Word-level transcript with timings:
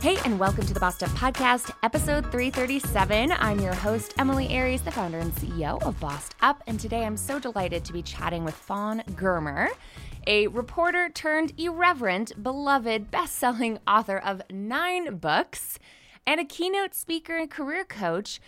Hey, 0.00 0.16
and 0.24 0.38
welcome 0.38 0.64
to 0.64 0.72
the 0.72 0.78
Bossed 0.78 1.02
Up 1.02 1.10
Podcast, 1.10 1.74
episode 1.82 2.30
337. 2.30 3.32
I'm 3.32 3.58
your 3.58 3.74
host, 3.74 4.14
Emilie 4.16 4.48
Aries, 4.50 4.80
the 4.80 4.92
founder 4.92 5.18
and 5.18 5.34
CEO 5.34 5.82
of 5.82 5.98
Bossed 5.98 6.36
Up, 6.40 6.62
and 6.68 6.78
today 6.78 7.04
I'm 7.04 7.16
so 7.16 7.40
delighted 7.40 7.84
to 7.84 7.92
be 7.92 8.00
chatting 8.00 8.44
with 8.44 8.54
Fawn 8.54 9.02
Germer, 9.16 9.70
a 10.28 10.46
reporter 10.46 11.08
turned 11.08 11.52
irreverent, 11.58 12.40
beloved, 12.40 13.10
best 13.10 13.34
selling 13.34 13.80
author 13.88 14.18
of 14.18 14.40
nine 14.52 15.16
books, 15.16 15.80
and 16.24 16.38
a 16.38 16.44
keynote 16.44 16.94
speaker 16.94 17.36
and 17.36 17.50
career 17.50 17.84
coach 17.84 18.40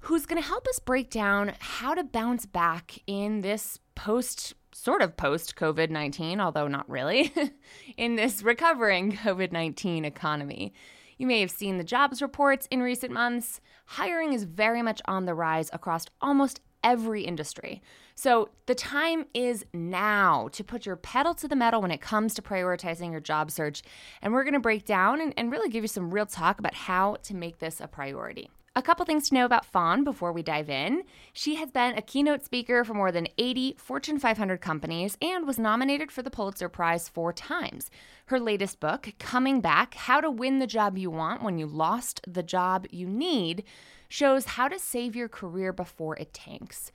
who's 0.00 0.26
going 0.26 0.42
to 0.42 0.48
help 0.48 0.66
us 0.66 0.80
break 0.80 1.08
down 1.08 1.52
how 1.60 1.94
to 1.94 2.02
bounce 2.02 2.46
back 2.46 2.98
in 3.06 3.42
this 3.42 3.78
post 3.94 4.54
sort 4.72 5.02
of 5.02 5.16
post 5.16 5.54
COVID 5.54 5.88
19, 5.88 6.40
although 6.40 6.66
not 6.66 6.90
really, 6.90 7.32
in 7.96 8.16
this 8.16 8.42
recovering 8.42 9.12
COVID 9.12 9.52
19 9.52 10.04
economy. 10.04 10.74
You 11.18 11.26
may 11.26 11.40
have 11.40 11.50
seen 11.50 11.78
the 11.78 11.84
jobs 11.84 12.20
reports 12.20 12.68
in 12.70 12.82
recent 12.82 13.12
months. 13.12 13.60
Hiring 13.86 14.32
is 14.32 14.44
very 14.44 14.82
much 14.82 15.00
on 15.06 15.24
the 15.24 15.34
rise 15.34 15.70
across 15.72 16.06
almost 16.20 16.60
every 16.84 17.22
industry. 17.22 17.82
So 18.14 18.50
the 18.66 18.74
time 18.74 19.26
is 19.34 19.64
now 19.72 20.48
to 20.52 20.62
put 20.62 20.86
your 20.86 20.96
pedal 20.96 21.34
to 21.34 21.48
the 21.48 21.56
metal 21.56 21.82
when 21.82 21.90
it 21.90 22.00
comes 22.00 22.32
to 22.34 22.42
prioritizing 22.42 23.10
your 23.10 23.20
job 23.20 23.50
search. 23.50 23.82
And 24.22 24.32
we're 24.32 24.44
going 24.44 24.54
to 24.54 24.60
break 24.60 24.84
down 24.84 25.20
and, 25.20 25.34
and 25.36 25.50
really 25.50 25.68
give 25.68 25.84
you 25.84 25.88
some 25.88 26.10
real 26.10 26.26
talk 26.26 26.58
about 26.58 26.74
how 26.74 27.16
to 27.24 27.34
make 27.34 27.58
this 27.58 27.80
a 27.80 27.88
priority. 27.88 28.50
A 28.76 28.82
couple 28.82 29.06
things 29.06 29.30
to 29.30 29.34
know 29.34 29.46
about 29.46 29.64
Fawn 29.64 30.04
before 30.04 30.34
we 30.34 30.42
dive 30.42 30.68
in. 30.68 31.04
She 31.32 31.54
has 31.54 31.70
been 31.70 31.96
a 31.96 32.02
keynote 32.02 32.44
speaker 32.44 32.84
for 32.84 32.92
more 32.92 33.10
than 33.10 33.26
80 33.38 33.76
Fortune 33.78 34.18
500 34.18 34.60
companies 34.60 35.16
and 35.22 35.46
was 35.46 35.58
nominated 35.58 36.12
for 36.12 36.20
the 36.20 36.30
Pulitzer 36.30 36.68
Prize 36.68 37.08
four 37.08 37.32
times. 37.32 37.90
Her 38.26 38.38
latest 38.38 38.78
book, 38.78 39.14
Coming 39.18 39.62
Back 39.62 39.94
How 39.94 40.20
to 40.20 40.30
Win 40.30 40.58
the 40.58 40.66
Job 40.66 40.98
You 40.98 41.10
Want 41.10 41.42
When 41.42 41.56
You 41.56 41.64
Lost 41.64 42.20
the 42.26 42.42
Job 42.42 42.86
You 42.90 43.06
Need, 43.06 43.64
shows 44.10 44.44
how 44.44 44.68
to 44.68 44.78
save 44.78 45.16
your 45.16 45.30
career 45.30 45.72
before 45.72 46.14
it 46.18 46.34
tanks. 46.34 46.92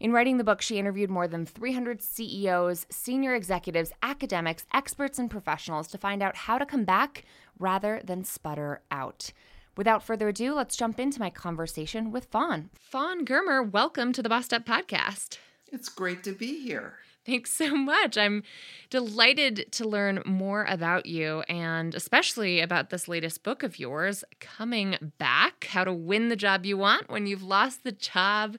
In 0.00 0.10
writing 0.10 0.36
the 0.36 0.42
book, 0.42 0.60
she 0.60 0.80
interviewed 0.80 1.10
more 1.10 1.28
than 1.28 1.46
300 1.46 2.02
CEOs, 2.02 2.86
senior 2.90 3.36
executives, 3.36 3.92
academics, 4.02 4.66
experts, 4.74 5.20
and 5.20 5.30
professionals 5.30 5.86
to 5.88 5.98
find 5.98 6.24
out 6.24 6.34
how 6.34 6.58
to 6.58 6.66
come 6.66 6.84
back 6.84 7.22
rather 7.56 8.00
than 8.02 8.24
sputter 8.24 8.80
out. 8.90 9.30
Without 9.76 10.02
further 10.02 10.28
ado, 10.28 10.54
let's 10.54 10.76
jump 10.76 10.98
into 10.98 11.20
my 11.20 11.30
conversation 11.30 12.10
with 12.10 12.26
Fawn. 12.26 12.70
Fawn 12.78 13.24
Germer, 13.24 13.70
welcome 13.70 14.12
to 14.12 14.22
the 14.22 14.28
Bossed 14.28 14.52
Up 14.52 14.66
Podcast. 14.66 15.38
It's 15.72 15.88
great 15.88 16.24
to 16.24 16.32
be 16.32 16.60
here. 16.60 16.94
Thanks 17.24 17.52
so 17.52 17.76
much. 17.76 18.18
I'm 18.18 18.42
delighted 18.88 19.70
to 19.72 19.88
learn 19.88 20.22
more 20.26 20.64
about 20.64 21.06
you 21.06 21.40
and 21.48 21.94
especially 21.94 22.60
about 22.60 22.90
this 22.90 23.08
latest 23.08 23.44
book 23.44 23.62
of 23.62 23.78
yours, 23.78 24.24
Coming 24.40 25.12
Back 25.18 25.66
How 25.66 25.84
to 25.84 25.92
Win 25.92 26.28
the 26.28 26.36
Job 26.36 26.66
You 26.66 26.76
Want 26.76 27.08
When 27.08 27.26
You've 27.26 27.42
Lost 27.42 27.84
the 27.84 27.92
Job 27.92 28.56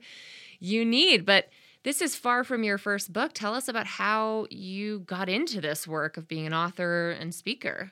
You 0.60 0.86
Need. 0.86 1.26
But 1.26 1.50
this 1.84 2.02
is 2.02 2.16
far 2.16 2.44
from 2.44 2.64
your 2.64 2.78
first 2.78 3.12
book. 3.12 3.34
Tell 3.34 3.56
us 3.56 3.68
about 3.68 3.88
how 3.88 4.46
you 4.50 5.00
got 5.00 5.28
into 5.28 5.60
this 5.60 5.88
work 5.88 6.16
of 6.16 6.28
being 6.28 6.46
an 6.46 6.54
author 6.54 7.12
and 7.12 7.34
speaker. 7.36 7.92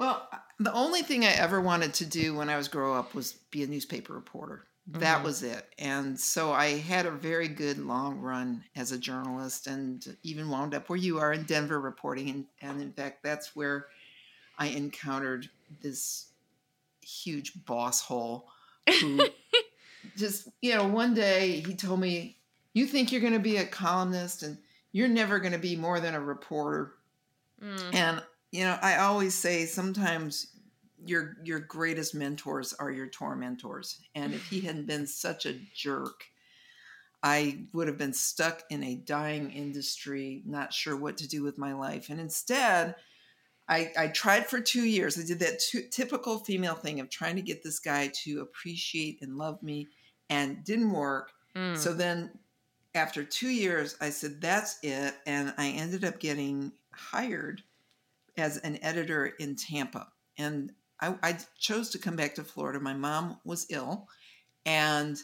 Well, 0.00 0.26
the 0.58 0.72
only 0.72 1.02
thing 1.02 1.26
I 1.26 1.32
ever 1.32 1.60
wanted 1.60 1.92
to 1.92 2.06
do 2.06 2.34
when 2.34 2.48
I 2.48 2.56
was 2.56 2.68
growing 2.68 2.96
up 2.96 3.14
was 3.14 3.34
be 3.50 3.64
a 3.64 3.66
newspaper 3.66 4.14
reporter. 4.14 4.64
That 4.86 5.16
mm-hmm. 5.16 5.24
was 5.24 5.42
it. 5.42 5.66
And 5.78 6.18
so 6.18 6.52
I 6.52 6.78
had 6.78 7.04
a 7.04 7.10
very 7.10 7.48
good 7.48 7.78
long 7.78 8.18
run 8.18 8.64
as 8.74 8.92
a 8.92 8.98
journalist 8.98 9.66
and 9.66 10.16
even 10.22 10.48
wound 10.48 10.72
up 10.72 10.88
where 10.88 10.96
you 10.96 11.18
are 11.18 11.34
in 11.34 11.42
Denver 11.42 11.78
reporting. 11.78 12.30
And, 12.30 12.46
and 12.62 12.80
in 12.80 12.92
fact, 12.92 13.22
that's 13.22 13.54
where 13.54 13.88
I 14.58 14.68
encountered 14.68 15.50
this 15.82 16.28
huge 17.02 17.52
boss 17.66 18.00
hole 18.00 18.48
who 19.02 19.20
just, 20.16 20.48
you 20.62 20.76
know, 20.76 20.88
one 20.88 21.12
day 21.12 21.60
he 21.60 21.74
told 21.74 22.00
me, 22.00 22.38
You 22.72 22.86
think 22.86 23.12
you're 23.12 23.20
going 23.20 23.34
to 23.34 23.38
be 23.38 23.58
a 23.58 23.66
columnist 23.66 24.44
and 24.44 24.56
you're 24.92 25.08
never 25.08 25.40
going 25.40 25.52
to 25.52 25.58
be 25.58 25.76
more 25.76 26.00
than 26.00 26.14
a 26.14 26.20
reporter. 26.20 26.94
Mm. 27.62 27.94
And 27.94 28.22
you 28.52 28.64
know, 28.64 28.78
I 28.82 28.98
always 28.98 29.34
say 29.34 29.66
sometimes 29.66 30.48
your 31.04 31.36
your 31.44 31.60
greatest 31.60 32.14
mentors 32.14 32.72
are 32.74 32.90
your 32.90 33.06
tormentors. 33.06 34.00
And 34.14 34.34
if 34.34 34.46
he 34.46 34.60
hadn't 34.60 34.86
been 34.86 35.06
such 35.06 35.46
a 35.46 35.58
jerk, 35.74 36.24
I 37.22 37.66
would 37.72 37.88
have 37.88 37.98
been 37.98 38.12
stuck 38.12 38.62
in 38.70 38.82
a 38.82 38.96
dying 38.96 39.50
industry, 39.50 40.42
not 40.46 40.72
sure 40.72 40.96
what 40.96 41.16
to 41.18 41.28
do 41.28 41.42
with 41.42 41.58
my 41.58 41.74
life. 41.74 42.08
And 42.10 42.20
instead, 42.20 42.96
I, 43.68 43.92
I 43.96 44.08
tried 44.08 44.46
for 44.46 44.60
two 44.60 44.84
years. 44.84 45.18
I 45.18 45.24
did 45.24 45.38
that 45.40 45.60
typical 45.92 46.38
female 46.38 46.74
thing 46.74 46.98
of 46.98 47.08
trying 47.08 47.36
to 47.36 47.42
get 47.42 47.62
this 47.62 47.78
guy 47.78 48.10
to 48.24 48.40
appreciate 48.40 49.18
and 49.22 49.38
love 49.38 49.62
me, 49.62 49.88
and 50.28 50.64
didn't 50.64 50.90
work. 50.90 51.30
Mm. 51.54 51.76
So 51.76 51.92
then, 51.92 52.30
after 52.94 53.22
two 53.22 53.48
years, 53.48 53.96
I 54.00 54.10
said, 54.10 54.40
That's 54.40 54.78
it. 54.82 55.14
And 55.26 55.54
I 55.56 55.68
ended 55.68 56.04
up 56.04 56.18
getting 56.18 56.72
hired 56.92 57.62
as 58.40 58.56
an 58.58 58.78
editor 58.82 59.26
in 59.26 59.56
Tampa. 59.56 60.08
And 60.38 60.72
I, 61.00 61.14
I, 61.22 61.38
chose 61.58 61.90
to 61.90 61.98
come 61.98 62.16
back 62.16 62.34
to 62.34 62.44
Florida. 62.44 62.80
My 62.80 62.94
mom 62.94 63.38
was 63.44 63.66
ill, 63.70 64.08
and 64.66 65.16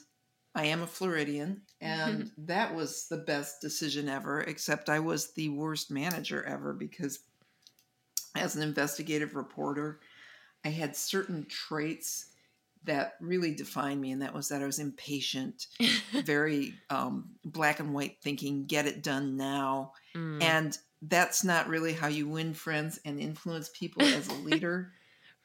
I 0.54 0.66
am 0.66 0.82
a 0.82 0.86
Floridian, 0.86 1.62
and 1.80 2.24
mm-hmm. 2.24 2.28
that 2.46 2.74
was 2.74 3.08
the 3.08 3.18
best 3.18 3.60
decision 3.60 4.08
ever, 4.08 4.40
except 4.40 4.88
I 4.88 5.00
was 5.00 5.32
the 5.32 5.50
worst 5.50 5.90
manager 5.90 6.44
ever 6.44 6.72
because 6.72 7.20
as 8.34 8.56
an 8.56 8.62
investigative 8.62 9.34
reporter, 9.34 10.00
I 10.64 10.68
had 10.68 10.96
certain 10.96 11.46
traits 11.46 12.26
that 12.84 13.14
really 13.20 13.54
defined 13.54 14.00
me, 14.00 14.12
and 14.12 14.22
that 14.22 14.34
was 14.34 14.48
that 14.48 14.62
I 14.62 14.66
was 14.66 14.78
impatient, 14.78 15.66
very 16.24 16.74
um, 16.88 17.30
black 17.44 17.80
and 17.80 17.92
white 17.92 18.18
thinking, 18.22 18.66
get 18.66 18.86
it 18.86 19.02
done 19.02 19.36
now. 19.36 19.92
Mm. 20.14 20.42
And 20.42 20.78
that's 21.02 21.44
not 21.44 21.68
really 21.68 21.92
how 21.92 22.08
you 22.08 22.28
win 22.28 22.54
friends 22.54 22.98
and 23.04 23.20
influence 23.20 23.70
people 23.74 24.02
as 24.02 24.28
a 24.28 24.34
leader. 24.44 24.92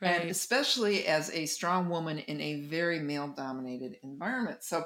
right. 0.01 0.21
And 0.21 0.29
especially 0.29 1.07
as 1.07 1.29
a 1.31 1.45
strong 1.45 1.89
woman 1.89 2.19
in 2.19 2.39
a 2.41 2.61
very 2.61 2.99
male 2.99 3.27
dominated 3.27 3.97
environment. 4.03 4.63
So 4.63 4.85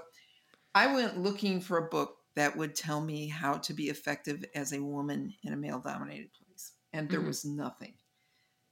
I 0.73 0.93
went 0.93 1.19
looking 1.19 1.61
for 1.61 1.77
a 1.77 1.89
book 1.89 2.17
that 2.35 2.57
would 2.57 2.75
tell 2.75 3.01
me 3.01 3.27
how 3.27 3.57
to 3.59 3.73
be 3.73 3.85
effective 3.89 4.43
as 4.53 4.73
a 4.73 4.83
woman 4.83 5.33
in 5.43 5.53
a 5.53 5.57
male 5.57 5.79
dominated 5.79 6.29
place. 6.33 6.73
And 6.91 7.09
there 7.09 7.19
mm-hmm. 7.19 7.27
was 7.27 7.45
nothing. 7.45 7.93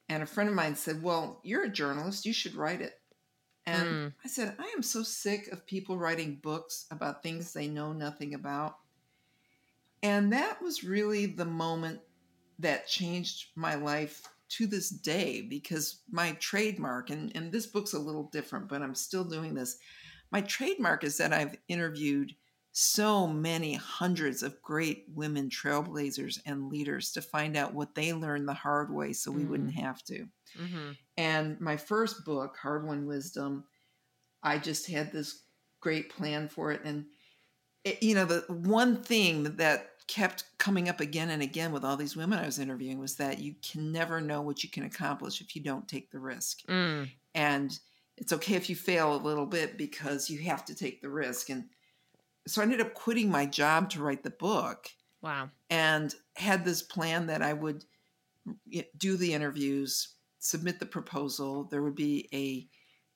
And 0.10 0.22
a 0.22 0.28
friend 0.28 0.50
of 0.50 0.56
mine 0.56 0.76
said, 0.76 1.02
Well, 1.02 1.40
you're 1.44 1.64
a 1.64 1.70
journalist, 1.70 2.26
you 2.26 2.34
should 2.34 2.56
write 2.56 2.82
it. 2.82 2.94
And 3.66 3.88
mm. 3.88 4.14
I 4.24 4.28
said, 4.28 4.56
I 4.60 4.74
am 4.76 4.84
so 4.84 5.04
sick 5.04 5.48
of 5.52 5.66
people 5.66 5.98
writing 5.98 6.40
books 6.42 6.86
about 6.92 7.24
things 7.24 7.54
they 7.54 7.68
know 7.68 7.94
nothing 7.94 8.34
about. 8.34 8.76
And 10.04 10.32
that 10.34 10.62
was 10.62 10.84
really 10.84 11.26
the 11.26 11.46
moment 11.46 12.02
that 12.60 12.88
changed 12.88 13.48
my 13.56 13.76
life 13.76 14.22
to 14.50 14.68
this 14.68 14.90
day 14.90 15.42
because 15.42 16.02
my 16.12 16.34
trademark, 16.34 17.10
and, 17.10 17.32
and 17.36 17.52
this 17.52 17.66
book's 17.66 17.94
a 17.94 18.00
little 18.00 18.30
different, 18.32 18.70
but 18.70 18.84
I'm 18.84 18.94
still 18.94 19.24
doing 19.24 19.56
this. 19.56 19.78
My 20.32 20.42
trademark 20.42 21.04
is 21.04 21.18
that 21.18 21.34
I've 21.34 21.56
interviewed 21.68 22.36
so 22.72 23.28
many 23.28 23.76
hundreds 23.76 24.44
of 24.44 24.62
great 24.62 25.06
women 25.14 25.48
trailblazers 25.48 26.40
and 26.46 26.70
leaders 26.70 27.12
to 27.12 27.22
find 27.22 27.56
out 27.56 27.74
what 27.74 27.94
they 27.96 28.14
learned 28.14 28.48
the 28.48 28.54
hard 28.54 28.92
way 28.92 29.14
so 29.14 29.32
we 29.32 29.44
mm. 29.44 29.50
wouldn't 29.50 29.74
have 29.74 30.04
to. 30.04 30.26
Mm-hmm. 30.60 30.92
And 31.18 31.62
my 31.62 31.78
first 31.78 32.26
book, 32.26 32.58
Hard 32.62 32.86
Won 32.86 33.06
Wisdom, 33.06 33.64
I 34.42 34.58
just 34.58 34.90
had 34.90 35.12
this 35.12 35.44
great 35.82 36.10
plan 36.10 36.50
for 36.50 36.72
it. 36.72 36.82
And, 36.84 37.06
it, 37.84 38.02
you 38.02 38.16
know, 38.16 38.26
the 38.26 38.44
one 38.50 39.04
thing 39.04 39.58
that 39.58 39.92
kept 40.08 40.46
coming 40.58 40.90
up 40.90 41.00
again 41.00 41.30
and 41.30 41.42
again 41.42 41.72
with 41.72 41.84
all 41.84 41.98
these 41.98 42.16
women 42.16 42.40
I 42.40 42.46
was 42.46 42.60
interviewing 42.60 43.00
was 43.00 43.16
that 43.16 43.40
you 43.40 43.56
can 43.62 43.92
never 43.92 44.22
know 44.22 44.42
what 44.42 44.64
you 44.64 44.70
can 44.70 44.84
accomplish 44.84 45.42
if 45.42 45.56
you 45.56 45.62
don't 45.62 45.88
take 45.88 46.12
the 46.12 46.20
risk. 46.20 46.66
Mm. 46.68 47.10
And 47.36 47.78
it's 48.18 48.34
okay 48.34 48.56
if 48.56 48.70
you 48.70 48.76
fail 48.76 49.16
a 49.16 49.18
little 49.18 49.46
bit 49.46 49.78
because 49.78 50.30
you 50.30 50.40
have 50.40 50.66
to 50.66 50.76
take 50.76 51.02
the 51.02 51.10
risk. 51.10 51.50
And 51.50 51.66
so 52.48 52.62
I 52.62 52.66
ended 52.66 52.82
up 52.82 52.94
quitting 52.94 53.30
my 53.30 53.46
job 53.46 53.90
to 53.92 54.04
write 54.04 54.24
the 54.24 54.30
book. 54.30 54.90
Wow. 55.22 55.50
And 55.70 56.14
had 56.36 56.66
this 56.66 56.82
plan 56.82 57.28
that 57.28 57.42
I 57.42 57.54
would 57.54 57.86
do 58.98 59.18
the 59.18 59.34
interviews, 59.34 60.16
submit 60.40 60.80
the 60.80 60.86
proposal. 60.86 61.64
There 61.66 61.82
would 61.82 61.96
be 61.96 62.28
a 62.34 62.68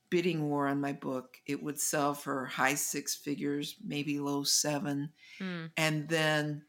bidding 0.09 0.49
war 0.49 0.67
on 0.67 0.79
my 0.79 0.93
book. 0.93 1.37
It 1.45 1.61
would 1.61 1.79
sell 1.79 2.13
for 2.13 2.45
high 2.45 2.75
six 2.75 3.15
figures, 3.15 3.75
maybe 3.85 4.19
low 4.19 4.43
seven. 4.43 5.09
Mm. 5.39 5.69
And 5.75 6.07
then 6.07 6.63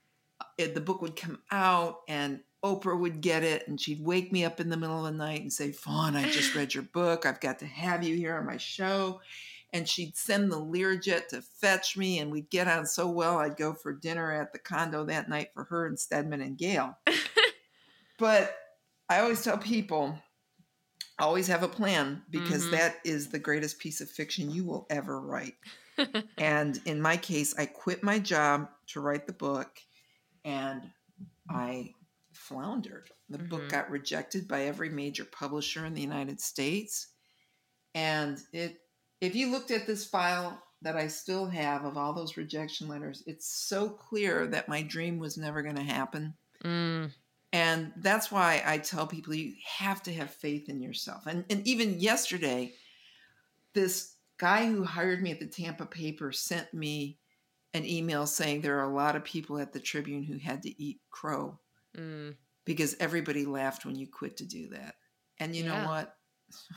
it, 0.58 0.74
the 0.74 0.80
book 0.80 1.00
would 1.00 1.16
come 1.16 1.40
out 1.50 2.00
and 2.08 2.40
Oprah 2.64 2.98
would 2.98 3.20
get 3.20 3.44
it 3.44 3.68
and 3.68 3.80
she'd 3.80 4.04
wake 4.04 4.32
me 4.32 4.44
up 4.44 4.58
in 4.60 4.68
the 4.68 4.76
middle 4.76 4.98
of 5.06 5.12
the 5.12 5.16
night 5.18 5.40
and 5.40 5.52
say, 5.52 5.70
Fawn, 5.72 6.16
I 6.16 6.28
just 6.30 6.54
read 6.56 6.74
your 6.74 6.82
book. 6.82 7.24
I've 7.24 7.40
got 7.40 7.60
to 7.60 7.66
have 7.66 8.02
you 8.02 8.16
here 8.16 8.36
on 8.36 8.44
my 8.46 8.56
show. 8.56 9.20
And 9.72 9.88
she'd 9.88 10.16
send 10.16 10.50
the 10.50 10.60
Learjet 10.60 11.28
to 11.28 11.42
fetch 11.42 11.96
me 11.96 12.18
and 12.18 12.32
we'd 12.32 12.50
get 12.50 12.66
on 12.68 12.86
so 12.86 13.08
well 13.08 13.38
I'd 13.38 13.56
go 13.58 13.74
for 13.74 13.92
dinner 13.92 14.32
at 14.32 14.52
the 14.52 14.58
condo 14.58 15.04
that 15.04 15.28
night 15.28 15.50
for 15.54 15.64
her 15.64 15.86
and 15.86 15.98
Stedman 15.98 16.40
and 16.40 16.56
Gayle. 16.58 16.96
but 18.18 18.56
I 19.08 19.20
always 19.20 19.42
tell 19.42 19.58
people 19.58 20.18
always 21.18 21.48
have 21.48 21.62
a 21.64 21.68
plan 21.68 22.22
because 22.30 22.66
Mhm. 22.66 22.70
that 22.70 22.96
is 23.04 23.28
the 23.28 23.38
greatest 23.38 23.78
piece 23.78 24.00
of 24.00 24.08
fiction 24.10 24.50
you 24.50 24.64
will 24.64 24.86
ever 24.88 25.20
write. 25.20 25.56
and 26.38 26.80
in 26.84 27.00
my 27.02 27.16
case, 27.16 27.54
I 27.58 27.66
quit 27.66 28.02
my 28.02 28.18
job 28.20 28.70
to 28.88 29.00
write 29.00 29.26
the 29.26 29.32
book 29.32 29.80
and 30.44 30.92
I 31.48 31.94
floundered. 32.32 33.10
The 33.28 33.38
book 33.38 33.68
Mhm. 33.68 33.70
got 33.70 33.90
rejected 33.90 34.48
by 34.48 34.64
every 34.64 34.90
major 34.90 35.24
publisher 35.24 35.84
in 35.86 35.94
the 35.94 36.02
United 36.02 36.40
States. 36.40 37.08
And 37.94 38.38
it 38.52 38.80
if 39.20 39.34
you 39.34 39.50
looked 39.50 39.70
at 39.72 39.86
this 39.86 40.06
file 40.08 40.62
that 40.82 40.96
I 40.96 41.08
still 41.08 41.46
have 41.48 41.84
of 41.84 41.96
all 41.96 42.12
those 42.14 42.36
rejection 42.36 42.88
letters, 42.88 43.22
it's 43.26 43.46
so 43.46 43.90
clear 43.90 44.46
that 44.48 44.68
my 44.68 44.82
dream 44.82 45.18
was 45.18 45.36
never 45.36 45.62
going 45.62 45.76
to 45.76 45.82
happen. 45.82 46.38
Mm, 46.64 47.12
And 47.52 47.92
that's 47.96 48.30
why 48.30 48.62
I 48.64 48.78
tell 48.78 49.06
people 49.06 49.34
you 49.34 49.54
have 49.64 50.02
to 50.04 50.12
have 50.12 50.30
faith 50.32 50.68
in 50.68 50.80
yourself. 50.82 51.26
And 51.26 51.44
and 51.50 51.66
even 51.66 51.98
yesterday, 51.98 52.74
this 53.74 54.16
guy 54.38 54.66
who 54.66 54.84
hired 54.84 55.22
me 55.22 55.30
at 55.32 55.40
the 55.40 55.46
Tampa 55.46 55.86
paper 55.86 56.32
sent 56.32 56.72
me 56.74 57.18
an 57.74 57.84
email 57.84 58.26
saying 58.26 58.60
there 58.60 58.78
are 58.78 58.90
a 58.90 58.94
lot 58.94 59.16
of 59.16 59.24
people 59.24 59.58
at 59.58 59.72
the 59.72 59.80
Tribune 59.80 60.22
who 60.22 60.38
had 60.38 60.62
to 60.62 60.82
eat 60.82 61.00
crow 61.10 61.58
mm. 61.96 62.34
because 62.64 62.96
everybody 62.98 63.44
laughed 63.44 63.84
when 63.84 63.96
you 63.96 64.06
quit 64.06 64.38
to 64.38 64.46
do 64.46 64.68
that. 64.70 64.94
And 65.38 65.54
you 65.54 65.64
Yeah. 65.64 65.82
know 65.82 65.88
what? 65.88 66.14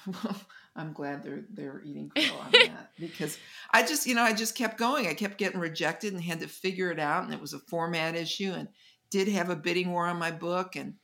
well, 0.07 0.35
I'm 0.75 0.91
glad 0.91 1.23
they're 1.23 1.45
they're 1.49 1.81
eating 1.85 2.09
crow 2.15 2.39
on 2.39 2.51
that 2.51 2.91
because 2.99 3.37
I 3.71 3.83
just 3.83 4.05
you 4.05 4.15
know 4.15 4.23
I 4.23 4.33
just 4.33 4.55
kept 4.55 4.77
going. 4.77 5.07
I 5.07 5.13
kept 5.13 5.37
getting 5.37 5.61
rejected 5.61 6.13
and 6.13 6.21
had 6.21 6.41
to 6.41 6.47
figure 6.47 6.91
it 6.91 6.99
out, 6.99 7.23
and 7.23 7.33
it 7.33 7.39
was 7.39 7.53
a 7.53 7.59
format 7.59 8.15
issue, 8.15 8.51
and 8.51 8.67
did 9.09 9.29
have 9.29 9.49
a 9.49 9.55
bidding 9.55 9.91
war 9.91 10.07
on 10.07 10.17
my 10.17 10.31
book, 10.31 10.75
and 10.75 10.95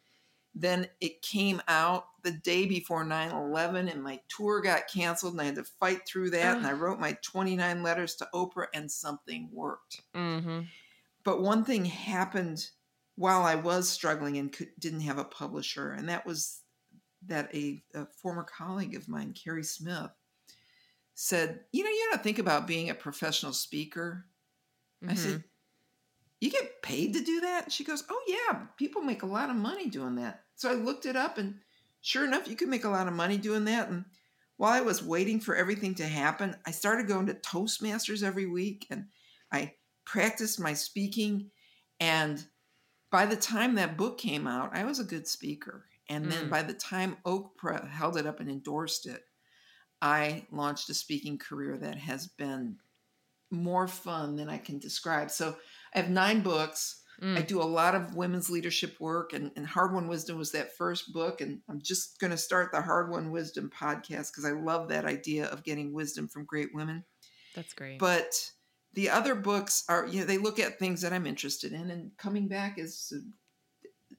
then 0.62 0.88
it 1.02 1.22
came 1.22 1.62
out 1.68 2.06
the 2.24 2.32
day 2.32 2.66
before 2.66 3.04
9-11 3.06 3.92
and 3.92 4.04
my 4.04 4.20
tour 4.28 4.62
got 4.62 4.88
canceled 4.88 5.34
and 5.34 5.42
i 5.42 5.46
had 5.46 5.56
to 5.56 5.64
fight 5.64 6.02
through 6.08 6.30
that 6.30 6.58
and 6.58 6.66
i 6.68 6.72
wrote 6.72 7.00
my 7.00 7.18
29 7.22 7.84
letters 7.84 8.16
to 8.16 8.28
oprah 8.34 8.68
and 8.74 8.92
something 8.92 9.50
worked. 9.52 10.02
Hmm 10.14 10.62
but 11.28 11.42
one 11.42 11.66
thing 11.66 11.84
happened 11.84 12.70
while 13.16 13.44
I 13.44 13.56
was 13.56 13.90
struggling 13.90 14.38
and 14.38 14.50
could, 14.50 14.70
didn't 14.80 15.02
have 15.02 15.18
a 15.18 15.26
publisher, 15.26 15.92
and 15.92 16.08
that 16.08 16.26
was 16.26 16.62
that 17.26 17.54
a, 17.54 17.84
a 17.94 18.06
former 18.06 18.46
colleague 18.46 18.96
of 18.96 19.10
mine, 19.10 19.34
Carrie 19.34 19.66
Smith, 19.66 20.12
said, 21.16 21.66
"You 21.74 21.84
know, 21.84 21.90
you 21.90 22.08
got 22.10 22.20
to 22.20 22.24
think 22.24 22.40
about 22.40 22.66
being 22.66 22.90
a 22.90 22.96
professional 22.96 23.52
speaker." 23.52 24.28
I 25.06 25.16
said, 25.16 25.44
"You 26.40 26.50
get 26.52 26.82
paid 26.82 27.14
to 27.14 27.24
do 27.24 27.42
that?" 27.42 27.66
And 27.66 27.74
she 27.74 27.84
goes, 27.84 28.04
"Oh 28.10 28.24
yeah, 28.28 28.68
people 28.78 29.02
make 29.02 29.24
a 29.24 29.28
lot 29.28 29.50
of 29.50 29.56
money 29.56 29.90
doing 29.90 30.16
that." 30.16 30.46
So 30.56 30.70
I 30.70 30.74
looked 30.76 31.06
it 31.06 31.16
up, 31.16 31.38
and 31.38 31.62
sure 32.02 32.26
enough, 32.26 32.48
you 32.48 32.56
could 32.56 32.70
make 32.70 32.86
a 32.86 32.90
lot 32.90 33.08
of 33.08 33.14
money 33.14 33.38
doing 33.38 33.66
that. 33.66 33.90
And 33.90 34.06
while 34.58 34.72
I 34.72 34.82
was 34.82 35.04
waiting 35.04 35.40
for 35.40 35.56
everything 35.56 35.96
to 35.96 36.08
happen, 36.08 36.56
I 36.66 36.72
started 36.72 37.08
going 37.08 37.28
to 37.28 37.34
Toastmasters 37.34 38.24
every 38.24 38.46
week, 38.48 38.88
and 38.90 39.10
I 39.52 39.76
practiced 40.06 40.60
my 40.60 40.74
speaking. 40.74 41.52
And 42.00 42.48
by 43.12 43.26
the 43.26 43.38
time 43.38 43.76
that 43.76 43.98
book 43.98 44.18
came 44.18 44.48
out, 44.48 44.76
I 44.76 44.84
was 44.84 45.00
a 45.00 45.04
good 45.04 45.28
speaker. 45.28 45.90
And 46.10 46.32
then 46.32 46.48
Mm. 46.48 46.50
by 46.50 46.64
the 46.64 46.74
time 46.74 47.18
Oprah 47.26 47.90
held 47.90 48.18
it 48.18 48.26
up 48.28 48.40
and 48.40 48.50
endorsed 48.50 49.08
it, 49.08 49.26
I 50.02 50.48
launched 50.52 50.90
a 50.90 50.94
speaking 50.94 51.38
career 51.38 51.78
that 51.78 51.98
has 51.98 52.28
been 52.28 52.80
more 53.52 53.88
fun 53.88 54.36
than 54.36 54.50
I 54.50 54.58
can 54.58 54.80
describe. 54.80 55.32
So 55.32 55.58
I 55.94 56.00
have 56.00 56.10
nine 56.10 56.42
books. 56.42 57.04
I 57.20 57.26
Mm. 57.26 57.48
do 57.48 57.62
a 57.62 57.64
lot 57.64 57.96
of 57.96 58.16
women's 58.16 58.48
leadership 58.48 59.00
work, 59.00 59.34
and, 59.34 59.52
and 59.56 59.66
Hard 59.66 59.92
Won 59.92 60.08
Wisdom 60.08 60.38
was 60.38 60.52
that 60.52 60.78
first 60.78 61.12
book. 61.12 61.42
And 61.42 61.62
I'm 61.68 61.82
just 61.82 62.20
going 62.20 62.30
to 62.30 62.38
start 62.38 62.72
the 62.72 62.82
Hard 62.82 63.10
Won 63.10 63.32
Wisdom 63.32 63.72
podcast 63.76 64.32
because 64.32 64.46
I 64.46 64.52
love 64.52 64.90
that 64.90 65.06
idea 65.06 65.48
of 65.48 65.64
getting 65.64 65.94
wisdom 65.94 66.28
from 66.28 66.46
great 66.46 66.76
women. 66.76 67.04
That's 67.56 67.74
great. 67.74 67.98
But 67.98 68.52
the 68.94 69.10
other 69.10 69.34
books 69.34 69.84
are, 69.90 70.06
you 70.06 70.20
know, 70.20 70.26
they 70.28 70.38
look 70.38 70.60
at 70.60 70.78
things 70.78 71.02
that 71.02 71.12
I'm 71.12 71.26
interested 71.26 71.74
in, 71.74 71.90
and 71.90 72.12
coming 72.18 72.48
back 72.48 72.78
is, 72.78 73.12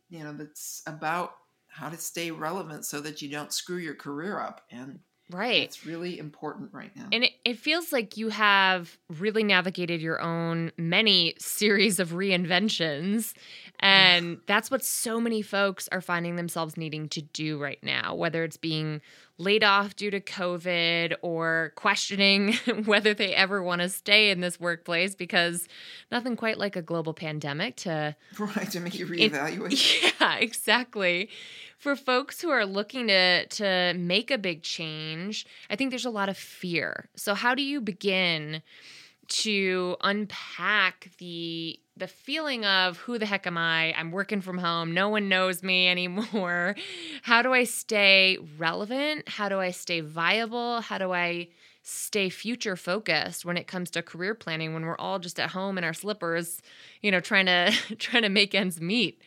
you 0.09 0.25
know, 0.25 0.33
that's 0.33 0.83
about 0.85 1.35
how 1.69 1.89
to 1.89 1.97
stay 1.97 2.33
relevant 2.33 2.85
so 2.85 3.01
that 3.01 3.23
you 3.23 3.29
don't 3.29 3.53
screw 3.53 3.77
your 3.77 3.95
career 3.95 4.41
up. 4.41 4.63
And 4.73 4.99
right. 5.31 5.63
it's 5.63 5.87
really 5.87 6.19
important 6.19 6.71
right 6.73 6.91
now. 6.97 7.09
And 7.13 7.25
it, 7.25 7.33
it 7.49 7.57
feels 7.57 7.93
like 7.93 8.17
you 8.19 8.29
have 8.29 8.99
really 9.09 9.43
navigated 9.43 10.03
your 10.03 10.21
own 10.21 10.71
many 10.77 11.35
series 11.39 11.99
of 11.99 12.11
reinventions. 12.11 13.33
And 13.81 14.39
that's 14.47 14.71
what 14.71 14.85
so 14.85 15.19
many 15.21 15.41
folks 15.41 15.89
are 15.91 16.01
finding 16.03 16.37
themselves 16.37 16.77
needing 16.77 17.09
to 17.11 17.23
do 17.23 17.59
right 17.59 17.83
now, 17.83 18.15
whether 18.15 18.45
it's 18.45 18.57
being 18.59 19.01
laid 19.39 19.63
off 19.63 19.95
due 19.95 20.11
to 20.11 20.21
COVID 20.21 21.15
or 21.23 21.73
questioning 21.77 22.55
whether 22.85 23.15
they 23.15 23.35
ever 23.35 23.63
want 23.63 23.81
to 23.81 23.89
stay 23.89 24.31
in 24.31 24.41
this 24.41 24.59
workplace 24.59 25.15
because 25.15 25.69
nothing 26.11 26.35
quite 26.37 26.59
like 26.59 26.75
a 26.75 26.83
global 26.83 27.15
pandemic 27.15 27.77
to 27.77 28.17
right, 28.39 28.69
to 28.73 28.81
make 28.81 28.99
you 28.99 29.07
It- 29.15 29.33
reevaluate. 29.33 30.13
yeah, 30.21 30.37
exactly. 30.37 31.31
For 31.79 31.95
folks 31.95 32.41
who 32.41 32.51
are 32.51 32.67
looking 32.67 33.07
to 33.07 33.47
to 33.47 33.95
make 33.97 34.33
a 34.33 34.39
big 34.39 34.65
change, 34.65 35.47
I 35.71 35.77
think 35.77 35.91
there's 35.91 36.05
a 36.05 36.11
lot 36.11 36.29
of 36.29 36.37
fear. 36.37 37.09
So 37.15 37.35
how 37.39 37.55
do 37.55 37.63
you 37.63 37.81
begin 37.81 38.63
to 39.29 39.97
unpack 40.03 41.11
the 41.19 41.79
the 41.97 42.07
feeling 42.07 42.65
of 42.65 42.97
who 42.99 43.19
the 43.19 43.27
heck 43.27 43.47
am 43.47 43.59
I? 43.59 43.93
I'm 43.95 44.13
working 44.13 44.41
from 44.41 44.59
home. 44.59 44.95
No 44.95 45.09
one 45.09 45.29
knows 45.29 45.63
me 45.63 45.89
anymore. 45.91 46.77
How 47.23 47.43
do 47.43 47.53
I 47.53 47.65
stay 47.65 48.39
relevant? 48.57 49.29
How 49.29 49.49
do 49.49 49.59
I 49.59 49.73
stay 49.73 50.01
viable? 50.01 50.81
How 50.81 50.99
do 50.99 51.13
I 51.13 51.49
stay 51.83 52.29
future 52.29 52.77
focused 52.77 53.45
when 53.45 53.57
it 53.57 53.67
comes 53.67 53.91
to 53.91 54.03
career 54.03 54.35
planning 54.35 54.75
when 54.75 54.85
we're 54.85 54.99
all 54.99 55.19
just 55.19 55.41
at 55.41 55.51
home 55.51 55.79
in 55.79 55.85
our 55.85 55.95
slippers, 55.95 56.61
you 57.03 57.11
know, 57.11 57.21
trying 57.21 57.47
to 57.47 57.73
trying 57.99 58.23
to 58.23 58.29
make 58.29 58.55
ends 58.55 58.81
meet? 58.81 59.21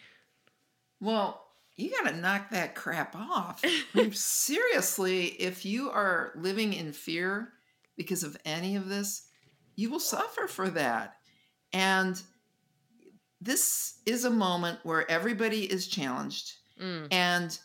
Well, 1.00 1.42
you 1.76 1.90
got 1.90 2.10
to 2.10 2.18
knock 2.18 2.52
that 2.52 2.76
crap 2.76 3.16
off. 3.16 3.62
I 3.64 3.84
mean, 3.94 4.12
seriously, 4.14 5.28
if 5.28 5.66
you 5.66 5.90
are 5.90 6.32
living 6.36 6.74
in 6.74 6.94
fear 6.94 7.54
because 7.98 8.24
of 8.24 8.38
any 8.46 8.76
of 8.76 8.90
this, 8.90 9.28
you 9.76 9.90
will 9.90 10.00
suffer 10.00 10.48
for 10.48 10.70
that. 10.70 11.16
And 11.74 12.22
this 13.40 14.00
is 14.06 14.26
a 14.26 14.30
moment 14.30 14.80
where 14.84 15.10
everybody 15.10 15.72
is 15.72 15.88
challenged, 15.88 16.58
Mm, 16.82 17.08
and 17.12 17.60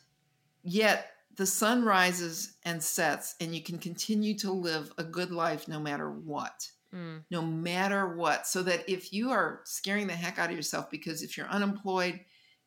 yet 0.63 1.13
the 1.37 1.47
sun 1.47 1.85
rises 1.85 2.57
and 2.67 2.83
sets, 2.83 3.35
and 3.41 3.55
you 3.55 3.63
can 3.63 3.79
continue 3.79 4.37
to 4.39 4.53
live 4.53 4.93
a 4.99 5.05
good 5.05 5.31
life 5.31 5.69
no 5.69 5.81
matter 5.81 6.11
what 6.11 6.69
mm, 6.95 7.23
no 7.31 7.43
matter 7.43 8.17
what. 8.17 8.47
So 8.47 8.63
that 8.63 8.89
if 8.89 9.13
you 9.13 9.31
are 9.31 9.61
scaring 9.65 10.07
the 10.07 10.15
heck 10.15 10.39
out 10.39 10.51
of 10.51 10.57
yourself 10.57 10.91
because 10.91 11.23
if 11.23 11.37
you're 11.37 11.49
unemployed, 11.49 12.21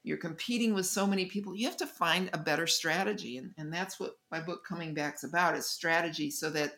you're 0.03 0.17
competing 0.17 0.74
with 0.74 0.86
so 0.86 1.05
many 1.05 1.25
people, 1.25 1.55
you 1.55 1.67
have 1.67 1.77
to 1.77 1.88
find 1.88 2.29
a 2.31 2.38
better 2.38 2.67
strategy. 2.67 3.38
And, 3.38 3.51
and 3.57 3.74
that's 3.74 4.00
what 4.00 4.13
my 4.31 4.39
book 4.39 4.65
Coming 4.65 4.93
Back's 4.93 5.24
about 5.24 5.57
is 5.57 5.67
strategy 5.67 6.31
so 6.31 6.50
that 6.51 6.74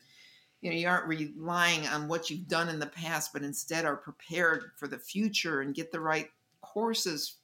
you 0.61 0.69
know 0.69 0.75
you 0.77 0.87
aren't 0.87 1.07
relying 1.07 1.85
on 1.87 2.07
what 2.07 2.29
you've 2.29 2.47
done 2.47 2.69
in 2.69 2.79
the 2.79 2.87
past, 2.87 3.33
but 3.33 3.43
instead 3.43 3.85
are 3.85 3.97
prepared 3.97 4.71
for 4.77 4.87
the 4.87 4.97
future 4.99 5.61
and 5.61 5.75
get 5.75 5.91
the 5.91 5.99
right 5.99 6.29
courses 6.61 7.37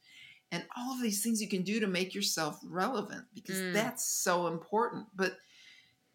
and 0.52 0.64
all 0.78 0.94
of 0.94 1.02
these 1.02 1.22
things 1.22 1.42
you 1.42 1.48
can 1.50 1.64
do 1.64 1.80
to 1.80 1.88
make 1.88 2.16
yourself 2.16 2.60
relevant 2.64 3.26
because 3.34 3.58
Mm. 3.60 3.74
that's 3.74 4.06
so 4.06 4.48
important. 4.48 5.08
But 5.16 5.38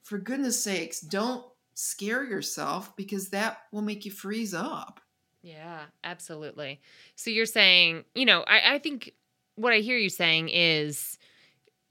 for 0.02 0.16
goodness 0.18 0.62
sakes, 0.62 1.00
don't 1.00 1.44
scare 1.74 2.24
yourself 2.24 2.94
because 2.96 3.28
that 3.30 3.62
will 3.72 3.82
make 3.82 4.04
you 4.04 4.10
freeze 4.10 4.54
up. 4.54 5.00
yeah, 5.42 5.86
absolutely. 6.04 6.80
So 7.16 7.28
you're 7.30 7.46
saying, 7.46 8.04
you 8.14 8.24
know, 8.24 8.42
I, 8.42 8.74
I 8.74 8.78
think 8.78 9.12
what 9.56 9.72
I 9.72 9.78
hear 9.78 9.98
you 9.98 10.08
saying 10.08 10.48
is, 10.50 11.18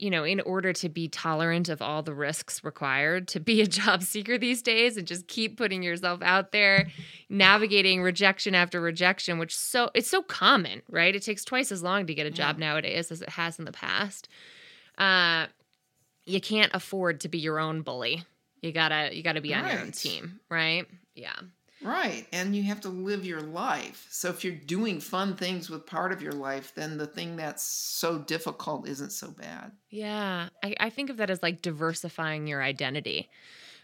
you 0.02 0.10
know, 0.10 0.24
in 0.24 0.40
order 0.40 0.72
to 0.72 0.88
be 0.88 1.06
tolerant 1.06 1.68
of 1.68 1.80
all 1.80 2.02
the 2.02 2.12
risks 2.12 2.64
required 2.64 3.28
to 3.28 3.38
be 3.38 3.62
a 3.62 3.66
job 3.68 4.02
seeker 4.02 4.36
these 4.36 4.60
days 4.60 4.96
and 4.96 5.06
just 5.06 5.28
keep 5.28 5.56
putting 5.56 5.80
yourself 5.80 6.20
out 6.22 6.50
there, 6.50 6.88
navigating 7.28 8.02
rejection 8.02 8.52
after 8.52 8.80
rejection, 8.80 9.38
which 9.38 9.54
so 9.54 9.90
it's 9.94 10.10
so 10.10 10.20
common, 10.20 10.82
right? 10.90 11.14
It 11.14 11.22
takes 11.22 11.44
twice 11.44 11.70
as 11.70 11.84
long 11.84 12.08
to 12.08 12.14
get 12.14 12.26
a 12.26 12.32
job 12.32 12.58
nowadays 12.58 13.12
as 13.12 13.22
it 13.22 13.28
has 13.28 13.60
in 13.60 13.64
the 13.64 13.70
past. 13.70 14.28
Uh, 14.98 15.46
you 16.24 16.40
can't 16.40 16.74
afford 16.74 17.20
to 17.20 17.28
be 17.28 17.38
your 17.38 17.60
own 17.60 17.82
bully. 17.82 18.24
You 18.60 18.72
gotta 18.72 19.14
you 19.14 19.22
gotta 19.22 19.40
be 19.40 19.54
on 19.54 19.66
your 19.68 19.80
own 19.80 19.92
team, 19.92 20.40
right? 20.48 20.84
Yeah. 21.14 21.34
Right. 21.82 22.26
And 22.32 22.54
you 22.54 22.62
have 22.64 22.80
to 22.82 22.88
live 22.88 23.24
your 23.24 23.40
life. 23.40 24.06
So 24.10 24.28
if 24.28 24.44
you're 24.44 24.54
doing 24.54 25.00
fun 25.00 25.36
things 25.36 25.68
with 25.68 25.86
part 25.86 26.12
of 26.12 26.22
your 26.22 26.32
life, 26.32 26.72
then 26.74 26.96
the 26.96 27.06
thing 27.06 27.36
that's 27.36 27.62
so 27.62 28.18
difficult 28.18 28.88
isn't 28.88 29.12
so 29.12 29.30
bad. 29.30 29.72
Yeah, 29.90 30.48
I, 30.62 30.74
I 30.80 30.90
think 30.90 31.10
of 31.10 31.16
that 31.18 31.30
as 31.30 31.42
like 31.42 31.62
diversifying 31.62 32.46
your 32.46 32.62
identity, 32.62 33.28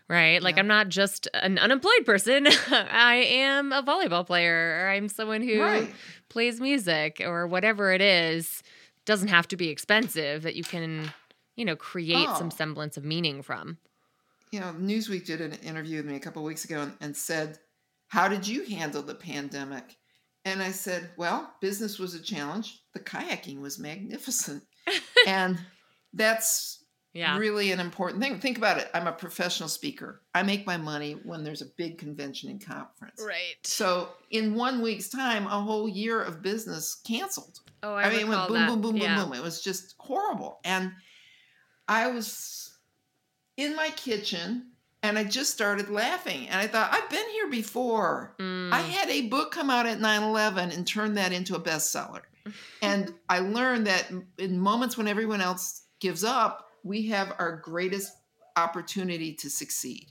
right? 0.08 0.42
Like 0.42 0.56
Yeah. 0.56 0.60
I'm 0.60 0.66
not 0.68 0.88
just 0.88 1.28
an 1.34 1.58
unemployed 1.58 2.06
person. 2.06 2.46
I 2.70 3.16
am 3.16 3.72
a 3.72 3.82
volleyball 3.82 4.26
player, 4.26 4.80
or 4.84 4.90
I'm 4.90 5.08
someone 5.08 5.42
who 5.42 5.60
Right. 5.60 5.92
plays 6.28 6.60
music, 6.60 7.20
or 7.24 7.46
whatever 7.46 7.92
it 7.92 8.00
is. 8.00 8.62
Doesn't 9.04 9.28
have 9.28 9.48
to 9.48 9.56
be 9.56 9.68
expensive. 9.70 10.42
That 10.42 10.54
you 10.54 10.64
can, 10.64 11.12
you 11.56 11.64
know, 11.64 11.76
create 11.76 12.28
some 12.36 12.48
Oh. 12.48 12.56
semblance 12.56 12.96
of 12.96 13.04
meaning 13.04 13.42
from. 13.42 13.78
You 14.50 14.60
know, 14.60 14.74
Newsweek 14.78 15.26
did 15.26 15.40
an 15.42 15.52
interview 15.62 15.98
with 15.98 16.06
me 16.06 16.16
a 16.16 16.20
couple 16.20 16.42
weeks 16.42 16.64
ago 16.64 16.80
and, 16.80 16.92
and 17.02 17.14
said, 17.16 17.58
How 18.08 18.28
did 18.28 18.46
you 18.46 18.64
handle 18.64 19.02
the 19.02 19.14
pandemic? 19.14 19.96
And 20.44 20.62
I 20.62 20.70
said, 20.70 21.10
Well, 21.16 21.52
business 21.60 21.98
was 21.98 22.14
a 22.14 22.22
challenge. 22.22 22.80
The 22.94 23.00
kayaking 23.00 23.60
was 23.60 23.78
magnificent. 23.78 24.64
and 25.26 25.58
that's 26.14 26.82
Yeah. 27.12 27.36
really 27.36 27.70
an 27.70 27.80
important 27.80 28.22
thing. 28.22 28.40
Think 28.40 28.56
about 28.56 28.78
it. 28.78 28.88
I'm 28.94 29.06
a 29.06 29.12
professional 29.12 29.68
speaker. 29.68 30.22
I 30.34 30.42
make 30.42 30.66
my 30.66 30.78
money 30.78 31.20
when 31.24 31.44
there's 31.44 31.60
a 31.62 31.66
big 31.76 31.98
convention 31.98 32.48
and 32.50 32.64
conference. 32.64 33.22
Right. 33.24 33.56
So 33.64 34.08
in 34.30 34.54
one 34.54 34.80
week's 34.80 35.10
time, 35.10 35.46
a 35.46 35.60
whole 35.60 35.88
year 35.88 36.22
of 36.22 36.40
business 36.42 36.94
canceled. 37.06 37.58
Oh, 37.82 37.94
I, 37.94 38.04
I, 38.04 38.10
mean, 38.10 38.20
it 38.20 38.28
went 38.28 38.48
boom, 38.48 38.56
that. 38.56 38.68
boom, 38.68 38.80
boom, 38.80 38.96
yeah. 38.96 39.16
boom, 39.16 39.30
boom. 39.30 39.38
It 39.38 39.42
was 39.42 39.62
just 39.62 39.94
horrible. 39.98 40.60
And 40.64 40.92
I 41.86 42.10
was 42.10 42.78
in 43.56 43.76
my 43.76 43.90
kitchen 43.90 44.72
and 45.02 45.18
I 45.18 45.24
just 45.24 45.50
started 45.52 45.90
laughing. 45.90 46.48
And 46.48 46.60
I 46.60 46.66
thought, 46.66 46.92
I've 46.92 47.08
been 47.10 47.28
here 47.30 47.48
before. 47.48 48.34
Mm. 48.38 48.72
I 48.72 48.80
had 48.80 49.08
a 49.08 49.28
book 49.28 49.52
come 49.52 49.70
out 49.70 49.86
at 49.86 50.00
9 50.00 50.22
11 50.22 50.70
and 50.72 50.86
turned 50.86 51.16
that 51.16 51.32
into 51.32 51.54
a 51.54 51.60
bestseller. 51.60 52.22
and 52.82 53.12
I 53.28 53.40
learned 53.40 53.86
that 53.86 54.10
in 54.38 54.58
moments 54.58 54.96
when 54.96 55.08
everyone 55.08 55.40
else 55.40 55.82
gives 56.00 56.24
up, 56.24 56.68
we 56.82 57.08
have 57.08 57.34
our 57.38 57.56
greatest 57.56 58.12
opportunity 58.56 59.34
to 59.34 59.50
succeed. 59.50 60.06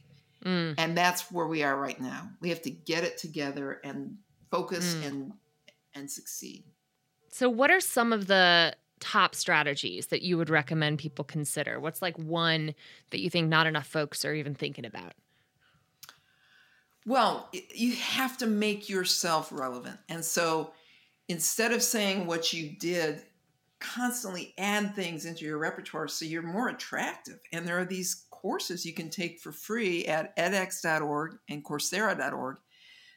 Mm. 0.45 0.75
And 0.77 0.97
that's 0.97 1.31
where 1.31 1.47
we 1.47 1.63
are 1.63 1.75
right 1.75 1.99
now. 1.99 2.29
We 2.41 2.49
have 2.49 2.61
to 2.63 2.69
get 2.69 3.03
it 3.03 3.17
together 3.17 3.81
and 3.83 4.17
focus 4.51 4.95
Mm. 4.95 5.07
and 5.07 5.33
and 5.93 6.11
succeed. 6.11 6.63
So, 7.29 7.49
what 7.49 7.71
are 7.71 7.79
some 7.79 8.13
of 8.13 8.27
the 8.27 8.75
top 8.99 9.35
strategies 9.35 10.07
that 10.07 10.21
you 10.21 10.37
would 10.37 10.49
recommend 10.49 10.99
people 10.99 11.25
consider? 11.25 11.79
What's 11.79 12.01
like 12.01 12.17
one 12.17 12.73
that 13.11 13.19
you 13.19 13.29
think 13.29 13.49
not 13.49 13.67
enough 13.67 13.87
folks 13.87 14.25
are 14.25 14.33
even 14.33 14.55
thinking 14.55 14.85
about? 14.85 15.13
Well, 17.05 17.49
you 17.73 17.93
have 17.93 18.37
to 18.39 18.47
make 18.47 18.89
yourself 18.89 19.49
relevant. 19.51 19.97
And 20.09 20.25
so 20.25 20.73
instead 21.29 21.71
of 21.71 21.81
saying 21.81 22.25
what 22.25 22.51
you 22.51 22.69
did, 22.77 23.23
constantly 23.79 24.53
add 24.57 24.95
things 24.95 25.25
into 25.25 25.45
your 25.45 25.57
repertoire 25.57 26.07
so 26.07 26.25
you're 26.25 26.41
more 26.41 26.69
attractive. 26.69 27.39
And 27.53 27.65
there 27.67 27.79
are 27.79 27.85
these 27.85 28.25
courses 28.31 28.85
you 28.85 28.93
can 28.93 29.09
take 29.09 29.39
for 29.39 29.51
free 29.51 30.05
at 30.05 30.35
edx.org 30.35 31.37
and 31.47 31.63
coursera.org 31.63 32.57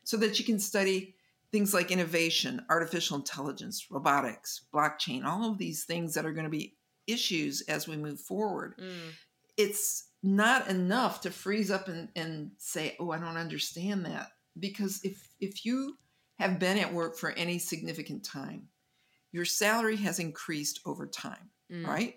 so 0.05 0.17
that 0.19 0.39
you 0.39 0.45
can 0.45 0.59
study 0.59 1.15
things 1.53 1.75
like 1.75 1.91
innovation, 1.91 2.65
artificial 2.71 3.17
intelligence, 3.17 3.87
robotics, 3.91 4.67
blockchain, 4.73 5.25
all 5.25 5.51
of 5.51 5.59
these 5.59 5.85
things 5.85 6.15
that 6.15 6.25
are 6.27 6.33
going 6.33 6.45
to 6.45 6.51
be 6.51 6.77
issues 7.07 7.63
as 7.63 7.89
we 7.89 7.97
move 7.97 8.21
forward 8.21 8.75
it's 9.57 10.09
not 10.23 10.69
enough 10.69 11.21
to 11.23 11.31
freeze 11.31 11.71
up 11.71 11.89
and, 11.89 12.09
and 12.15 12.53
say, 12.59 12.97
oh, 13.01 13.11
I 13.11 13.19
don't 13.19 13.37
understand 13.37 14.07
that. 14.07 14.29
Because 14.59 15.01
if 15.05 15.29
if 15.41 15.65
you 15.67 15.97
have 16.39 16.59
been 16.59 16.79
at 16.79 16.93
work 16.95 17.17
for 17.19 17.31
any 17.33 17.59
significant 17.59 18.25
time, 18.25 18.69
your 19.33 19.45
salary 19.45 19.97
has 19.97 20.19
increased 20.19 20.81
over 20.87 21.07
time, 21.07 21.51
Mm. 21.71 21.87
right? 21.87 22.15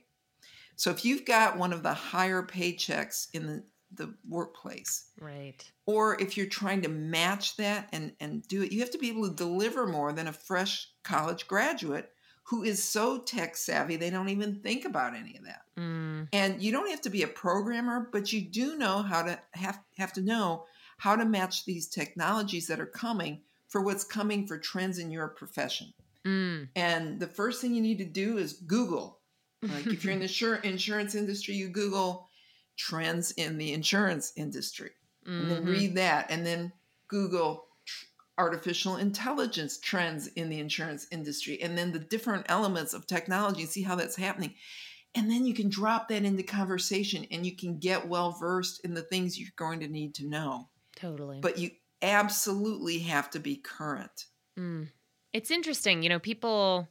So 0.76 0.90
if 0.92 1.04
you've 1.06 1.26
got 1.26 1.58
one 1.58 1.74
of 1.74 1.84
the 1.84 1.94
higher 1.94 2.44
paychecks 2.44 3.28
in 3.34 3.46
the, 3.48 3.64
the 3.96 4.14
workplace, 4.28 5.06
Right. 5.20 5.64
or 5.86 6.20
if 6.22 6.36
you're 6.38 6.48
trying 6.48 6.82
to 6.82 6.90
match 6.90 7.58
that 7.58 7.90
and, 7.92 8.14
and 8.20 8.48
do 8.48 8.62
it, 8.64 8.72
you 8.72 8.80
have 8.80 8.92
to 8.92 8.98
be 8.98 9.10
able 9.10 9.28
to 9.30 9.36
deliver 9.36 9.86
more 9.88 10.14
than 10.14 10.28
a 10.28 10.34
fresh 10.34 10.90
college 11.04 11.48
graduate 11.48 12.10
who 12.48 12.64
is 12.64 12.84
so 12.84 13.20
tech 13.20 13.56
savvy 13.56 13.96
they 13.96 14.10
don't 14.10 14.28
even 14.30 14.56
think 14.62 14.84
about 14.84 15.16
any 15.16 15.38
of 15.38 15.46
that. 15.46 15.62
Mm. 15.78 16.28
And 16.34 16.62
you 16.62 16.72
don't 16.72 16.90
have 16.90 17.02
to 17.02 17.10
be 17.10 17.24
a 17.24 17.28
programmer, 17.28 18.10
but 18.12 18.34
you 18.34 18.42
do 18.42 18.78
know 18.78 19.02
how 19.02 19.24
to 19.24 19.40
have 19.54 19.80
have 19.98 20.12
to 20.14 20.22
know 20.22 20.66
how 20.98 21.16
to 21.16 21.24
match 21.26 21.66
these 21.66 21.88
technologies 21.88 22.68
that 22.68 22.80
are 22.80 22.86
coming 22.86 23.42
for 23.70 23.82
what's 23.82 24.04
coming 24.04 24.46
for 24.46 24.58
trends 24.58 25.00
in 25.00 25.10
your 25.10 25.30
profession. 25.30 25.94
Mm. 26.26 26.68
And 26.76 27.20
the 27.20 27.28
first 27.28 27.62
thing 27.62 27.74
you 27.74 27.82
need 27.82 27.98
to 28.00 28.06
do 28.06 28.38
is 28.38 28.54
Google. 28.54 29.20
Like 29.62 29.88
if 29.88 30.04
you're 30.04 30.14
in 30.14 30.20
the 30.20 30.26
insur- 30.28 30.64
insurance 30.66 31.16
industry, 31.16 31.56
you 31.56 31.70
Google 31.70 32.28
trends 32.78 33.32
in 33.32 33.58
the 33.58 33.74
insurance 33.74 34.34
industry 34.36 34.92
and 35.26 35.50
then 35.50 35.64
Mhm. 35.64 35.70
read 35.70 35.96
that 35.96 36.30
and 36.32 36.46
then 36.46 36.72
google 37.08 37.68
artificial 38.38 38.98
intelligence 38.98 39.78
trends 39.78 40.28
in 40.28 40.50
the 40.50 40.60
insurance 40.60 41.08
industry 41.12 41.62
and 41.62 41.78
then 41.78 41.92
the 41.92 42.00
different 42.00 42.46
elements 42.50 42.94
of 42.94 43.06
technology 43.06 43.62
and 43.62 43.70
see 43.70 43.84
how 43.84 43.96
that's 43.96 44.16
happening 44.16 44.56
and 45.16 45.30
then 45.30 45.46
you 45.46 45.54
can 45.54 45.70
drop 45.70 46.08
that 46.10 46.26
into 46.26 46.42
conversation 46.44 47.26
and 47.32 47.46
you 47.46 47.56
can 47.56 47.78
get 47.78 48.08
well 48.08 48.32
versed 48.32 48.84
in 48.84 48.96
the 48.96 49.04
things 49.04 49.40
you're 49.40 49.50
going 49.56 49.80
to 49.80 49.88
need 49.88 50.16
to 50.16 50.28
know 50.28 50.70
Totally. 50.96 51.42
but 51.42 51.58
you 51.60 51.72
absolutely 52.02 53.00
have 53.00 53.30
to 53.30 53.40
be 53.40 53.56
current 53.56 54.26
Mm. 54.58 54.90
It's 55.32 55.50
interesting, 55.50 56.04
you 56.04 56.10
know, 56.10 56.20
people 56.20 56.88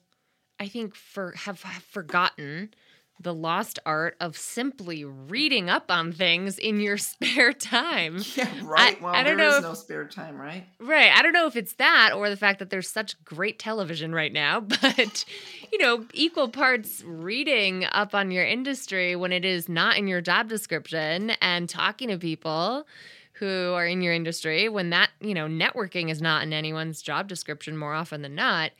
I 0.59 0.69
think 0.69 0.95
for 0.97 1.33
have, 1.33 1.62
have 1.62 1.83
forgotten 1.85 2.75
the 3.23 3.33
lost 3.33 3.79
art 3.87 4.17
of 4.21 4.37
simply 4.37 5.05
reading 5.05 5.71
up 5.71 5.91
on 5.91 6.12
things 6.12 6.59
in 6.59 6.81
your 6.81 6.99
spare 7.11 7.52
time. 7.52 8.19
yeah 8.37 8.49
right 8.64 8.99
I- 9.00 9.02
well 9.02 9.14
I 9.14 9.23
don't 9.23 9.37
there 9.37 9.47
is 9.47 9.52
know 9.52 9.59
if- 9.59 9.62
no 9.64 9.75
spare 9.75 10.07
time 10.07 10.41
right 10.41 10.67
Right. 10.81 11.12
I 11.17 11.23
don't 11.23 11.33
know 11.33 11.47
if 11.47 11.55
it's 11.57 11.75
that 11.75 12.11
or 12.14 12.29
the 12.29 12.37
fact 12.37 12.59
that 12.59 12.71
there's 12.71 12.91
such 12.91 13.23
great 13.25 13.59
television 13.59 14.14
right 14.14 14.33
now, 14.33 14.61
but 14.61 15.25
you 15.73 15.79
know, 15.79 16.05
equal 16.12 16.49
parts 16.49 17.02
reading 17.07 17.87
up 17.93 18.14
on 18.14 18.31
your 18.31 18.45
industry 18.45 19.14
when 19.17 19.33
it 19.33 19.45
is 19.45 19.69
not 19.69 19.97
in 19.97 20.07
your 20.09 20.21
job 20.21 20.49
description 20.49 21.31
and 21.41 21.69
talking 21.69 22.09
to 22.09 22.19
people 22.19 22.87
who 23.35 23.73
are 23.75 23.87
in 23.87 24.02
your 24.02 24.12
industry 24.12 24.69
when 24.69 24.91
that, 24.91 25.11
you 25.21 25.35
know, 25.35 25.47
networking 25.47 26.11
is 26.11 26.21
not 26.21 26.43
in 26.43 26.52
anyone's 26.52 27.00
job 27.02 27.26
description 27.29 27.76
more 27.76 27.95
often 27.95 28.23
than 28.23 28.35
not. 28.35 28.71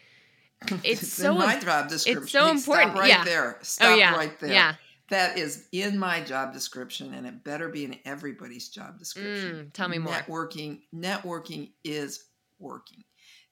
It's 0.85 1.12
so 1.12 1.33
in 1.33 1.38
my 1.38 1.59
job 1.59 1.88
description 1.88 2.26
so 2.28 2.50
important, 2.50 2.92
stop 2.92 3.00
right 3.00 3.09
yeah. 3.09 3.25
there 3.25 3.59
stop 3.62 3.90
oh 3.90 3.95
yeah. 3.95 4.14
right 4.14 4.38
there 4.40 4.52
Yeah. 4.52 4.75
That 5.09 5.37
is 5.37 5.66
in 5.73 5.99
my 5.99 6.23
job 6.23 6.54
description, 6.54 7.12
and 7.12 7.26
it 7.26 7.45
better 7.45 7.69
be 7.69 7.85
in 7.85 7.97
everybody's 8.07 8.71
job 8.71 8.99
description. 8.99 9.66
Mm, 9.66 9.73
tell 9.75 9.88
me 9.88 9.99
more. 9.99 10.14
Networking, 10.14 10.81
networking 10.95 11.73
is 11.85 12.28
working. 12.59 13.04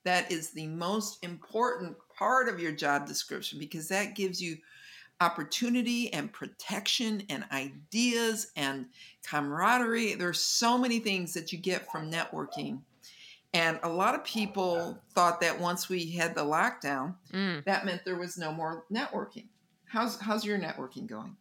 That 0.05 0.33
is 0.33 0.53
the 0.53 0.69
most 0.69 1.23
important 1.23 1.97
part 2.17 2.49
of 2.49 2.61
your 2.61 2.73
job 2.73 3.07
description 3.07 3.59
because 3.59 3.89
that 3.89 4.15
gives 4.15 4.41
you 4.41 4.57
opportunity 5.21 6.13
and 6.15 6.33
protection 6.33 7.23
and 7.29 7.45
ideas 7.53 8.53
and 8.57 8.87
camaraderie. 9.29 10.15
There's 10.15 10.41
so 10.41 10.79
many 10.79 10.99
things 10.99 11.35
that 11.35 11.53
you 11.53 11.59
get 11.59 11.91
from 11.93 12.11
networking. 12.11 12.81
And 13.53 13.81
a 13.83 13.89
lot 13.89 14.15
of 14.15 14.23
people 14.25 15.03
thought 15.15 15.41
that 15.41 15.59
once 15.59 15.89
we 15.89 16.11
had 16.13 16.35
the 16.35 16.45
lockdown, 16.45 17.17
Mm. 17.33 17.65
that 17.65 17.85
meant 17.85 18.05
there 18.05 18.17
was 18.19 18.39
no 18.39 18.53
more 18.53 18.85
networking. 18.93 19.49
How's 19.87 20.21
how's 20.21 20.45
your 20.45 20.59
networking 20.59 21.07
going? 21.07 21.37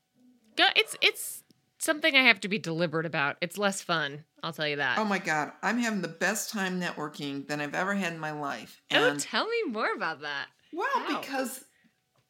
It's 0.76 0.96
it's 1.02 1.44
something 1.78 2.16
I 2.16 2.24
have 2.24 2.40
to 2.42 2.48
be 2.50 2.58
deliberate 2.60 3.06
about. 3.06 3.38
It's 3.42 3.58
less 3.58 3.82
fun, 3.82 4.26
I'll 4.44 4.52
tell 4.54 4.68
you 4.68 4.76
that. 4.78 4.98
Oh 4.98 5.06
my 5.06 5.20
god, 5.20 5.54
I'm 5.62 5.78
having 5.78 6.02
the 6.02 6.08
best 6.10 6.50
time 6.50 6.82
networking 6.82 7.48
than 7.48 7.62
I've 7.62 7.76
ever 7.76 7.94
had 7.94 8.12
in 8.14 8.20
my 8.20 8.32
life. 8.32 8.82
oh, 8.92 9.16
tell 9.18 9.48
me 9.48 9.64
more 9.72 9.94
about 9.94 10.22
that. 10.22 10.48
well, 10.74 10.88
how? 10.96 11.20
because 11.20 11.64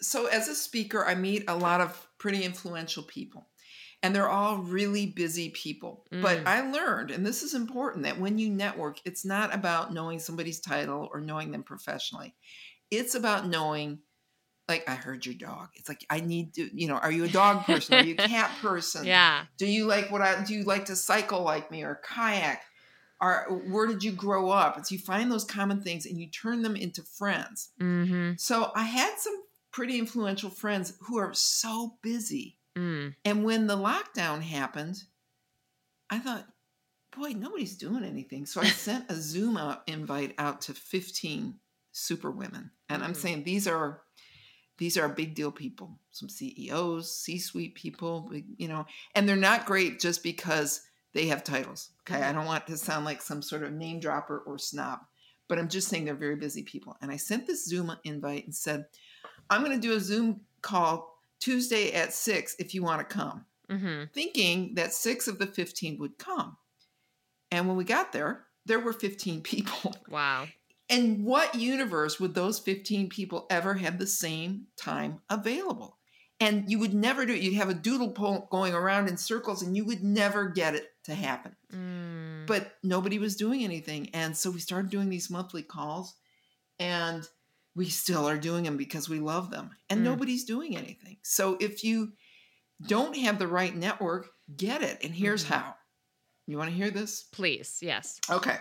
so 0.01 0.27
as 0.27 0.47
a 0.47 0.55
speaker, 0.55 1.05
I 1.05 1.15
meet 1.15 1.45
a 1.49 1.55
lot 1.55 1.81
of 1.81 2.07
pretty 2.19 2.43
influential 2.43 3.03
people. 3.03 3.47
And 4.01 4.15
they're 4.15 4.29
all 4.29 4.57
really 4.57 5.07
busy 5.07 5.49
people. 5.49 6.05
But 6.09 6.39
Mm. 6.39 6.47
I 6.47 6.71
learned, 6.71 7.11
and 7.11 7.25
this 7.25 7.43
is 7.43 7.53
important, 7.53 8.05
that 8.05 8.17
when 8.17 8.37
you 8.39 8.49
network, 8.49 8.99
it's 9.03 9.25
not 9.25 9.53
about 9.53 9.93
knowing 9.93 10.19
somebody's 10.19 10.61
title 10.61 11.09
or 11.11 11.19
knowing 11.19 11.51
them 11.51 11.63
professionally. 11.63 12.33
It's 12.89 13.13
about 13.13 13.47
knowing 13.47 13.99
like 14.69 14.87
I 14.87 14.93
heard 14.93 15.25
your 15.25 15.35
dog. 15.35 15.69
It's 15.75 15.89
like 15.89 16.05
I 16.09 16.19
need 16.19 16.53
to, 16.53 16.69
you 16.79 16.87
know, 16.87 16.95
are 16.95 17.11
you 17.11 17.23
a 17.23 17.27
dog 17.27 17.65
person? 17.65 17.95
Are 17.95 18.03
you 18.03 18.13
a 18.19 18.27
cat 18.27 18.51
person? 18.61 19.03
Yeah. 19.05 19.45
Do 19.57 19.65
you 19.65 19.85
like 19.85 20.11
what 20.11 20.21
I 20.21 20.43
do 20.43 20.53
you 20.53 20.63
like 20.63 20.85
to 20.85 20.95
cycle 20.95 21.41
like 21.41 21.71
me 21.71 21.83
or 21.83 21.99
kayak? 22.03 22.61
Or 23.19 23.61
where 23.67 23.87
did 23.87 24.03
you 24.03 24.13
grow 24.13 24.49
up? 24.49 24.77
And 24.77 24.87
so 24.87 24.93
you 24.95 24.99
find 24.99 25.29
those 25.29 25.43
common 25.43 25.81
things 25.81 26.05
and 26.05 26.17
you 26.21 26.27
turn 26.27 26.61
them 26.61 26.77
into 26.77 27.01
friends. 27.01 27.69
Mm-hmm. 27.81 28.33
So 28.37 28.71
I 28.75 28.83
had 28.83 29.15
some 29.17 29.41
pretty 29.71 29.99
influential 29.99 30.49
friends 30.49 30.93
who 31.01 31.17
are 31.17 31.33
so 31.33 31.97
busy. 32.01 32.58
Mm. 32.77 33.15
And 33.25 33.43
when 33.43 33.67
the 33.67 33.77
lockdown 33.77 34.41
happened, 34.41 35.03
I 36.09 36.19
thought, 36.19 36.45
boy, 37.15 37.29
nobody's 37.31 37.77
doing 37.77 38.03
anything. 38.03 38.45
So 38.45 38.61
I 38.61 38.65
sent 38.69 39.09
a 39.09 39.15
Zoom 39.15 39.57
out 39.57 39.83
invite 39.87 40.35
out 40.37 40.61
to 40.61 40.73
15 40.73 41.59
super 41.91 42.31
women. 42.31 42.71
And 42.87 43.03
I'm 43.03 43.13
Mhm. 43.13 43.17
saying 43.17 43.43
these 43.43 43.67
are 43.67 44.01
these 44.77 44.97
are 44.97 45.09
big 45.09 45.35
deal 45.35 45.51
people, 45.51 45.99
some 46.11 46.29
CEOs, 46.29 47.13
C-suite 47.13 47.75
people, 47.75 48.31
you 48.55 48.69
know, 48.69 48.85
and 49.13 49.27
they're 49.27 49.35
not 49.35 49.65
great 49.65 49.99
just 49.99 50.23
because 50.23 50.81
they 51.11 51.27
have 51.27 51.43
titles. 51.43 51.89
Okay. 52.01 52.23
I 52.23 52.31
Mhm. 52.31 52.35
don't 52.35 52.45
want 52.45 52.67
to 52.67 52.77
sound 52.77 53.03
like 53.03 53.21
some 53.21 53.41
sort 53.41 53.63
of 53.63 53.73
name 53.73 53.99
dropper 53.99 54.39
or 54.39 54.57
snob, 54.57 55.01
but 55.49 55.59
I'm 55.59 55.67
just 55.67 55.89
saying 55.89 56.05
they're 56.05 56.15
very 56.15 56.37
busy 56.37 56.63
people. 56.63 56.95
And 57.01 57.11
I 57.11 57.17
sent 57.17 57.45
this 57.45 57.65
Zoom 57.65 57.91
invite 58.05 58.45
and 58.45 58.55
said, 58.55 58.85
I'm 59.49 59.65
going 59.65 59.75
to 59.77 59.85
do 59.85 59.95
a 59.97 59.99
Zoom 59.99 60.45
call 60.61 61.18
Tuesday 61.39 61.91
at 61.93 62.13
six 62.13 62.55
if 62.59 62.73
you 62.73 62.83
want 62.83 63.07
to 63.07 63.15
come, 63.15 63.45
Mm-hmm. 63.69 64.05
thinking 64.13 64.73
that 64.75 64.93
six 64.93 65.27
of 65.27 65.37
the 65.37 65.45
15 65.45 65.99
would 65.99 66.17
come. 66.17 66.57
And 67.51 67.67
when 67.67 67.77
we 67.77 67.83
got 67.83 68.11
there, 68.11 68.45
there 68.65 68.79
were 68.79 68.93
15 68.93 69.41
people. 69.43 69.93
Wow. 70.09 70.47
And 70.89 71.23
what 71.23 71.53
universe 71.53 72.19
would 72.19 72.33
those 72.33 72.57
15 72.57 73.09
people 73.09 73.45
ever 73.51 73.75
have 73.75 73.99
the 73.99 74.07
same 74.07 74.67
time 74.75 75.21
available? 75.29 75.97
And 76.39 76.71
you 76.71 76.79
would 76.79 76.93
never 76.95 77.25
do 77.25 77.33
it. 77.33 77.41
You'd 77.41 77.55
have 77.55 77.69
a 77.69 77.75
doodle 77.75 78.09
poll 78.11 78.47
going 78.49 78.73
around 78.73 79.07
in 79.07 79.17
circles 79.17 79.61
and 79.61 79.75
you 79.77 79.85
would 79.85 80.03
never 80.03 80.47
get 80.47 80.73
it 80.73 80.87
to 81.03 81.13
happen. 81.13 81.55
Mm. 81.71 82.47
But 82.47 82.71
nobody 82.81 83.19
was 83.19 83.35
doing 83.35 83.63
anything. 83.63 84.09
And 84.13 84.35
so 84.35 84.49
we 84.49 84.59
started 84.59 84.89
doing 84.89 85.09
these 85.09 85.29
monthly 85.29 85.61
calls 85.61 86.15
and 86.79 87.27
we 87.75 87.87
still 87.89 88.27
are 88.27 88.37
doing 88.37 88.63
them 88.63 88.77
because 88.77 89.07
we 89.09 89.19
love 89.19 89.51
them. 89.51 89.71
And 89.89 90.01
Mm. 90.01 90.03
nobody's 90.05 90.43
doing 90.43 90.75
anything. 90.75 91.17
So 91.23 91.57
if 91.59 91.83
you 91.83 92.13
don't 92.85 93.15
have 93.17 93.39
the 93.39 93.47
right 93.47 93.75
network, 93.75 94.29
get 94.55 94.81
it. 94.81 95.03
And 95.03 95.13
here's 95.13 95.43
Mhm. 95.45 95.49
how. 95.49 95.75
You 96.47 96.57
want 96.57 96.71
to 96.71 96.75
hear 96.75 96.89
this? 96.89 97.23
Please, 97.23 97.77
yes. 97.81 98.19
Okay. 98.29 98.57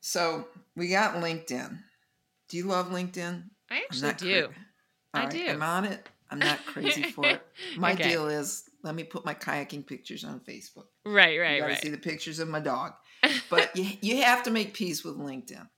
So 0.00 0.48
we 0.76 0.88
got 0.88 1.16
LinkedIn. 1.16 1.78
Do 2.48 2.56
you 2.56 2.64
love 2.64 2.88
LinkedIn? 2.88 3.50
I 3.70 3.78
actually 3.82 4.14
do. 4.14 4.46
cra- 4.48 4.56
I 5.14 5.20
right, 5.24 5.30
do. 5.30 5.48
I'm 5.48 5.62
on 5.62 5.84
it. 5.84 6.06
I'm 6.30 6.38
not 6.38 6.64
crazy 6.66 7.04
for 7.04 7.26
it. 7.26 7.42
My 7.76 7.92
Okay. 7.92 8.10
deal 8.10 8.28
is 8.28 8.68
let 8.82 8.94
me 8.94 9.02
put 9.04 9.24
my 9.24 9.34
kayaking 9.34 9.86
pictures 9.86 10.24
on 10.24 10.40
Facebook. 10.40 10.86
Right, 11.04 11.34
you 11.34 11.40
right, 11.40 11.58
gotta 11.60 11.72
right. 11.72 11.82
see 11.82 11.88
the 11.88 11.98
pictures 11.98 12.38
of 12.38 12.48
my 12.48 12.60
dog. 12.60 12.94
But 13.50 13.74
you, 13.76 13.96
you 14.00 14.22
have 14.22 14.42
to 14.44 14.50
make 14.50 14.74
peace 14.74 15.02
with 15.04 15.16
LinkedIn. 15.16 15.68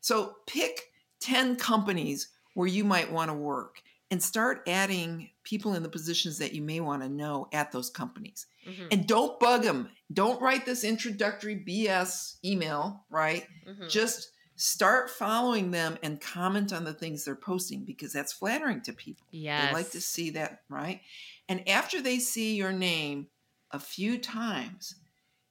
So 0.00 0.36
pick 0.46 0.92
10 1.20 1.56
companies 1.56 2.28
where 2.54 2.68
you 2.68 2.84
might 2.84 3.10
want 3.12 3.30
to 3.30 3.34
work 3.34 3.82
and 4.10 4.22
start 4.22 4.62
adding 4.66 5.28
people 5.44 5.74
in 5.74 5.82
the 5.82 5.88
positions 5.88 6.38
that 6.38 6.52
you 6.54 6.62
may 6.62 6.80
want 6.80 7.02
to 7.02 7.08
know 7.08 7.46
at 7.52 7.70
those 7.72 7.90
companies. 7.90 8.46
Mhm, 8.66 8.88
And 8.90 9.06
don't 9.06 9.38
bug 9.38 9.62
them. 9.62 9.90
Don't 10.12 10.40
write 10.40 10.64
this 10.64 10.82
introductory 10.82 11.56
BS 11.56 12.36
email, 12.44 13.04
right? 13.10 13.46
mhm. 13.66 13.90
Just 13.90 14.30
start 14.56 15.08
following 15.10 15.70
them 15.70 15.98
and 16.02 16.20
comment 16.20 16.72
on 16.72 16.82
the 16.84 16.92
things 16.94 17.24
they're 17.24 17.36
posting 17.36 17.84
because 17.84 18.12
that's 18.12 18.32
flattering 18.32 18.80
to 18.82 18.92
people. 18.92 19.26
yes. 19.30 19.66
They 19.68 19.72
like 19.74 19.90
to 19.90 20.00
see 20.00 20.30
that, 20.30 20.62
right? 20.68 21.00
And 21.48 21.68
after 21.68 22.00
they 22.00 22.18
see 22.18 22.56
your 22.56 22.72
name 22.72 23.28
a 23.70 23.78
few 23.78 24.18
times, 24.18 24.96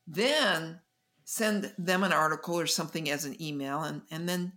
then 0.05 0.81
send 1.23 1.73
them 1.77 2.03
an 2.03 2.11
article 2.13 2.59
or 2.59 2.67
something 2.67 3.09
as 3.09 3.23
an 3.25 3.41
email. 3.41 3.83
And, 3.83 4.01
and 4.11 4.27
then 4.27 4.53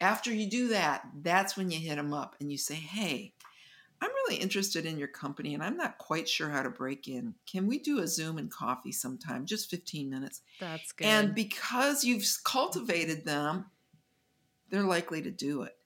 after 0.00 0.32
you 0.32 0.48
do 0.48 0.68
that, 0.68 1.06
that's 1.22 1.56
when 1.56 1.70
you 1.70 1.78
hit 1.78 1.96
them 1.96 2.12
up 2.12 2.36
and 2.40 2.50
you 2.50 2.58
say, 2.58 2.74
hey, 2.74 3.32
I'm 4.00 4.10
really 4.10 4.36
interested 4.36 4.84
in 4.84 4.98
your 4.98 5.08
company 5.08 5.54
and 5.54 5.62
I'm 5.62 5.76
not 5.76 5.98
quite 5.98 6.28
sure 6.28 6.50
how 6.50 6.62
to 6.62 6.70
break 6.70 7.08
in. 7.08 7.34
Can 7.50 7.66
we 7.66 7.78
do 7.78 8.00
a 8.00 8.06
Zoom 8.06 8.36
and 8.36 8.50
coffee 8.50 8.92
sometime? 8.92 9.46
Just 9.46 9.70
15 9.70 10.10
minutes. 10.10 10.42
That's 10.60 10.92
good. 10.92 11.06
And 11.06 11.34
because 11.34 12.04
you've 12.04 12.26
cultivated 12.44 13.24
them, 13.24 13.66
they're 14.68 14.82
likely 14.82 15.22
to 15.22 15.30
do 15.30 15.62
it. 15.62 15.76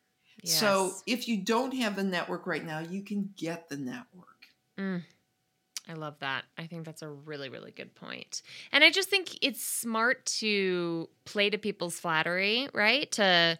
So 0.42 0.92
if 1.06 1.28
you 1.28 1.36
don't 1.36 1.74
have 1.74 1.96
the 1.96 2.02
network 2.02 2.46
right 2.46 2.64
now, 2.64 2.78
you 2.78 3.02
can 3.02 3.30
get 3.36 3.68
the 3.68 3.76
network. 3.76 4.46
Mm. 4.78 5.02
I 5.88 5.92
love 5.94 6.18
that. 6.20 6.44
I 6.56 6.66
think 6.66 6.86
that's 6.86 7.02
a 7.02 7.08
really, 7.08 7.48
really 7.48 7.72
good 7.72 7.94
point. 7.94 8.42
And 8.72 8.84
I 8.84 8.90
just 8.90 9.10
think 9.10 9.36
it's 9.42 9.62
smart 9.62 10.24
to 10.26 11.08
play 11.24 11.50
to 11.50 11.58
people's 11.58 11.98
flattery, 11.98 12.68
right? 12.72 13.10
To 13.12 13.58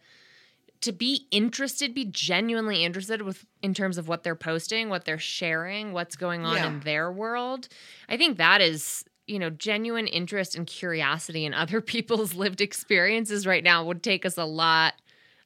to 0.83 0.93
be 0.93 1.27
interested, 1.31 1.95
be 1.95 2.07
genuinely 2.07 2.85
interested 2.85 3.23
with 3.23 3.45
in 3.63 3.75
terms 3.75 3.99
of 3.99 4.09
what 4.09 4.23
they're 4.23 4.35
posting, 4.35 4.89
what 4.89 5.05
they're 5.05 5.19
sharing, 5.19 5.93
what's 5.93 6.17
going 6.17 6.45
on 6.45 6.57
Yeah. 6.57 6.67
in 6.69 6.81
their 6.81 7.13
world. 7.13 7.69
I 8.09 8.17
think 8.17 8.39
that 8.39 8.61
is, 8.61 9.05
you 9.27 9.39
know, 9.39 9.51
genuine 9.51 10.07
interest 10.07 10.55
and 10.57 10.67
curiosity 10.67 11.45
in 11.45 11.53
other 11.55 11.81
people's 11.95 12.35
lived 12.35 12.61
experiences 12.61 13.47
right 13.47 13.63
now 13.63 13.85
would 13.85 14.03
take 14.03 14.25
us 14.25 14.39
a 14.39 14.45
lot 14.45 14.95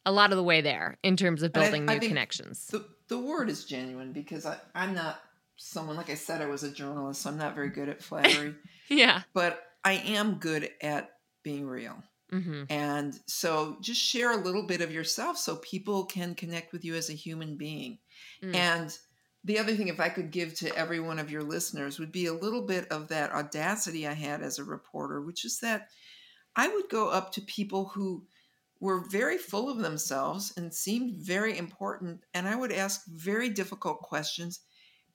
a 0.07 0.13
lot 0.13 0.31
of 0.31 0.37
the 0.37 0.43
way 0.43 0.61
there 0.61 0.99
in 1.03 1.17
terms 1.17 1.43
of 1.43 1.51
And 1.55 1.57
I- 1.57 1.67
building 1.67 1.89
I 1.91 1.95
new 1.99 2.09
connections. 2.09 2.67
The, 2.67 2.85
the 3.09 3.19
word 3.19 3.49
is 3.49 3.65
genuine 3.65 4.13
because 4.13 4.45
I, 4.45 4.59
I'm 4.75 4.93
not 4.95 5.19
someone, 5.57 5.97
like 5.97 6.11
I 6.11 6.15
said, 6.15 6.43
I 6.43 6.47
was 6.47 6.63
a 6.63 6.71
journalist, 6.71 7.23
so 7.23 7.31
I'm 7.31 7.39
not 7.39 7.55
very 7.55 7.71
good 7.71 7.89
at 7.89 8.03
flattery, 8.03 8.55
yeah. 8.91 9.23
but 9.33 9.63
I 9.83 9.95
am 9.95 10.35
good 10.35 10.69
at 10.83 11.11
being 11.43 11.67
real. 11.67 12.03
Hmm 12.31 12.65
And 12.69 13.19
so 13.27 13.77
just 13.81 14.01
share 14.01 14.33
a 14.33 14.43
little 14.43 14.67
bit 14.67 14.81
of 14.81 14.93
yourself 14.93 15.37
so 15.39 15.57
people 15.57 16.05
can 16.05 16.35
connect 16.35 16.73
with 16.73 16.85
you 16.85 16.95
as 16.95 17.11
a 17.11 17.15
human 17.15 17.57
being. 17.57 17.99
Mm. 18.43 18.55
And 18.55 18.99
the 19.45 19.59
other 19.59 19.75
thing, 19.75 19.89
if 19.89 20.01
I 20.01 20.09
could 20.09 20.31
give 20.31 20.55
to 20.55 20.75
every 20.77 21.01
one 21.01 21.19
of 21.19 21.31
your 21.31 21.43
listeners, 21.43 21.99
would 21.99 22.13
be 22.13 22.27
a 22.27 22.33
little 22.33 22.63
bit 22.63 22.91
of 22.91 23.09
that 23.09 23.33
audacity 23.33 24.07
I 24.07 24.15
had 24.15 24.43
as 24.43 24.59
a 24.59 24.65
reporter, 24.65 25.21
which 25.21 25.45
is 25.45 25.61
that 25.61 25.89
I 26.57 26.69
would 26.69 26.89
go 26.89 27.11
up 27.11 27.33
to 27.33 27.43
people 27.43 27.87
who 27.87 28.27
were 28.81 29.09
very 29.11 29.39
full 29.39 29.69
of 29.69 29.79
themselves 29.79 30.53
and 30.57 30.73
seemed 30.73 31.17
very 31.17 31.57
important. 31.59 32.21
And 32.33 32.49
I 32.49 32.57
would 32.57 32.73
ask 32.73 33.05
very 33.07 33.49
difficult 33.51 34.01
questions 34.01 34.61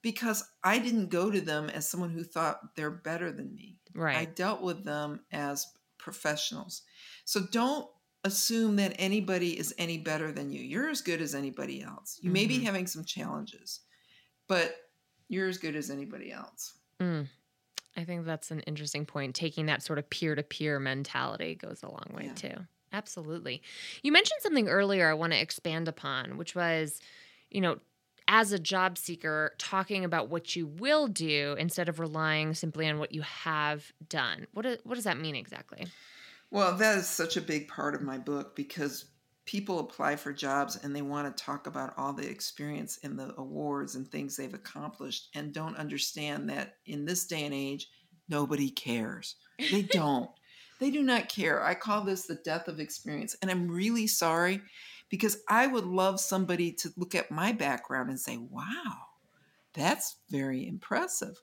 because 0.01 0.43
I 0.63 0.79
didn't 0.79 1.09
go 1.09 1.29
to 1.29 1.41
them 1.41 1.69
as 1.69 1.89
someone 1.89 2.11
who 2.11 2.23
thought 2.23 2.75
they're 2.75 2.91
better 2.91 3.31
than 3.31 3.53
me. 3.53 3.77
Right. 3.93 4.17
I 4.17 4.25
dealt 4.25 4.61
with 4.61 4.85
them 4.85 5.21
as 5.31 5.67
professionals. 5.99 6.81
So 7.25 7.41
don't 7.51 7.89
assume 8.23 8.75
that 8.77 8.95
anybody 8.99 9.57
is 9.57 9.73
any 9.77 9.97
better 9.97 10.31
than 10.31 10.51
you. 10.51 10.61
You're 10.61 10.89
as 10.89 11.01
good 11.01 11.21
as 11.21 11.35
anybody 11.35 11.81
else. 11.81 12.19
You 12.21 12.31
may 12.31 12.45
be 12.47 12.59
Mhm. 12.59 12.63
having 12.63 12.87
some 12.87 13.05
challenges, 13.05 13.81
but 14.47 14.75
you're 15.27 15.47
as 15.47 15.57
good 15.57 15.75
as 15.75 15.89
anybody 15.89 16.31
else. 16.31 16.73
Mm. 16.99 17.29
I 17.95 18.03
think 18.03 18.25
that's 18.25 18.51
an 18.51 18.61
interesting 18.61 19.05
point. 19.05 19.35
Taking 19.35 19.67
that 19.67 19.83
sort 19.83 19.99
of 19.99 20.09
peer 20.09 20.35
to 20.35 20.43
peer 20.43 20.79
mentality 20.79 21.55
goes 21.55 21.83
a 21.83 21.87
long 21.89 22.07
way 22.11 22.25
Yeah. 22.25 22.33
too. 22.33 22.67
Absolutely. 22.91 23.61
You 24.01 24.11
mentioned 24.11 24.41
something 24.41 24.67
earlier 24.67 25.09
I 25.09 25.13
want 25.13 25.33
to 25.33 25.39
expand 25.39 25.87
upon, 25.87 26.37
which 26.37 26.55
was, 26.55 26.99
you 27.51 27.61
know, 27.61 27.79
as 28.31 28.51
a 28.51 28.59
job 28.59 28.95
seeker, 28.97 29.55
talking 29.57 30.05
about 30.05 30.29
what 30.29 30.55
you 30.55 30.67
will 30.67 31.07
do 31.07 31.55
instead 31.57 31.89
of 31.89 31.99
relying 31.99 32.53
simply 32.53 32.87
on 32.87 32.99
what 32.99 33.11
you 33.11 33.23
have 33.23 33.91
done. 34.07 34.45
What, 34.53 34.61
do- 34.61 34.77
what 34.83 34.95
does 34.95 35.03
that 35.05 35.19
mean 35.19 35.35
exactly? 35.35 35.87
Well, 36.51 36.77
that 36.77 36.97
is 36.99 37.07
such 37.07 37.37
a 37.37 37.41
big 37.41 37.67
part 37.67 37.95
of 37.95 38.03
my 38.03 38.19
book 38.19 38.55
because 38.55 39.05
people 39.45 39.79
apply 39.79 40.15
for 40.15 40.31
jobs 40.31 40.77
and 40.83 40.95
they 40.95 41.01
want 41.01 41.35
to 41.35 41.43
talk 41.43 41.65
about 41.65 41.95
all 41.97 42.13
the 42.13 42.29
experience 42.29 42.99
and 43.03 43.17
the 43.17 43.33
awards 43.39 43.95
and 43.95 44.07
things 44.07 44.37
they've 44.37 44.53
accomplished 44.53 45.29
and 45.33 45.51
don't 45.51 45.75
understand 45.77 46.47
that 46.49 46.75
in 46.85 47.05
this 47.05 47.25
day 47.25 47.45
and 47.45 47.53
age, 47.53 47.87
nobody 48.29 48.69
cares. 48.69 49.37
They 49.71 49.81
don't. 49.91 50.29
they 50.79 50.91
do 50.91 51.01
not 51.01 51.29
care. 51.29 51.63
I 51.63 51.73
call 51.73 52.03
this 52.03 52.27
the 52.27 52.35
death 52.45 52.67
of 52.67 52.79
experience. 52.79 53.35
And 53.41 53.49
I'm 53.49 53.67
really 53.67 54.05
sorry 54.05 54.61
because 55.09 55.37
I 55.47 55.67
would 55.67 55.85
love 55.85 56.19
somebody 56.19 56.71
to 56.73 56.93
look 56.97 57.15
at 57.15 57.31
my 57.31 57.51
background 57.51 58.09
and 58.09 58.19
say, 58.19 58.37
wow, 58.37 58.97
that's 59.73 60.17
very 60.29 60.67
impressive. 60.67 61.41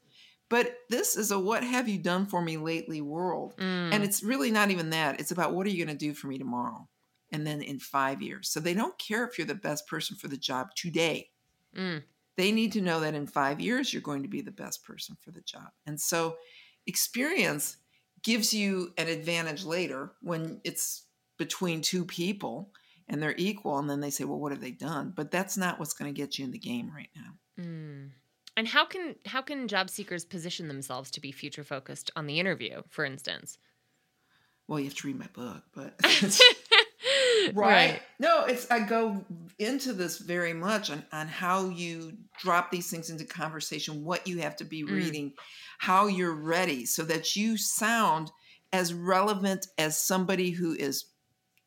But 0.48 0.76
this 0.88 1.16
is 1.16 1.30
a 1.32 1.38
what 1.38 1.64
have 1.64 1.88
you 1.88 1.98
done 1.98 2.26
for 2.26 2.40
me 2.40 2.56
lately 2.56 3.00
world. 3.00 3.56
Mm, 3.56 3.92
And 3.92 4.04
it's 4.04 4.22
really 4.22 4.50
not 4.50 4.70
even 4.70 4.90
that. 4.90 5.18
It's 5.20 5.32
about 5.32 5.54
what 5.54 5.66
are 5.66 5.70
you 5.70 5.84
going 5.84 5.96
to 5.96 6.06
do 6.06 6.14
for 6.14 6.28
me 6.28 6.38
tomorrow? 6.38 6.88
And 7.32 7.44
then 7.44 7.60
in 7.62 7.80
five 7.80 8.22
years. 8.22 8.48
So 8.48 8.60
they 8.60 8.74
don't 8.74 8.96
care 8.98 9.24
if 9.26 9.36
you're 9.38 9.46
the 9.46 9.54
best 9.56 9.88
person 9.88 10.16
for 10.16 10.28
the 10.28 10.36
job 10.36 10.68
today. 10.76 11.30
mm, 11.74 12.04
They 12.36 12.52
need 12.52 12.72
to 12.72 12.80
know 12.80 13.00
that 13.00 13.14
in 13.14 13.26
five 13.26 13.60
years, 13.60 13.92
you're 13.92 14.02
going 14.02 14.22
to 14.22 14.28
be 14.28 14.40
the 14.40 14.52
best 14.52 14.84
person 14.84 15.16
for 15.20 15.32
the 15.32 15.40
job. 15.40 15.70
And 15.86 16.00
so 16.00 16.36
experience 16.86 17.78
gives 18.22 18.54
you 18.54 18.92
an 18.96 19.08
advantage 19.08 19.64
later 19.64 20.12
when 20.22 20.60
it's 20.64 21.06
between 21.36 21.80
two 21.80 22.04
people 22.04 22.72
and 23.08 23.22
they're 23.22 23.34
equal. 23.36 23.78
And 23.78 23.88
then 23.88 24.00
they 24.00 24.10
say, 24.10 24.24
well, 24.24 24.38
what 24.38 24.52
have 24.52 24.60
they 24.60 24.70
done? 24.72 25.12
But 25.14 25.30
that's 25.30 25.56
not 25.56 25.78
what's 25.78 25.94
going 25.94 26.12
to 26.12 26.18
get 26.20 26.38
you 26.38 26.44
in 26.44 26.50
the 26.52 26.58
game 26.58 26.90
right 26.94 27.10
now. 27.14 27.62
mm. 27.62 28.10
And 28.58 28.66
how 28.66 28.86
can 28.86 29.16
how 29.26 29.42
can 29.42 29.68
job 29.68 29.90
seekers 29.90 30.24
position 30.24 30.66
themselves 30.68 31.10
to 31.10 31.20
be 31.20 31.30
future 31.30 31.62
focused 31.64 32.10
on 32.16 32.26
the 32.26 32.40
interview, 32.40 32.82
for 32.88 33.04
instance? 33.04 33.58
Well, 34.66 34.78
you 34.80 34.86
have 34.86 34.94
to 34.94 35.06
read 35.06 35.18
my 35.18 35.28
book, 35.34 35.62
but. 35.74 36.00
right. 37.54 37.54
right 37.54 38.02
no 38.18 38.44
it's 38.46 38.68
i 38.70 38.80
go 38.80 39.24
into 39.58 39.92
this 39.92 40.18
very 40.18 40.52
much 40.52 40.90
on, 40.90 41.04
on 41.12 41.28
how 41.28 41.68
you 41.68 42.12
drop 42.40 42.70
these 42.70 42.90
things 42.90 43.10
into 43.10 43.24
conversation 43.24 44.04
what 44.04 44.26
you 44.26 44.38
have 44.38 44.56
to 44.56 44.64
be 44.64 44.82
Mm. 44.82 44.90
reading 44.90 45.32
how 45.78 46.06
you're 46.06 46.34
ready 46.34 46.84
so 46.86 47.04
that 47.04 47.36
you 47.36 47.56
sound 47.56 48.32
as 48.72 48.92
relevant 48.92 49.66
as 49.78 49.96
somebody 49.96 50.50
who 50.50 50.72
is 50.72 51.04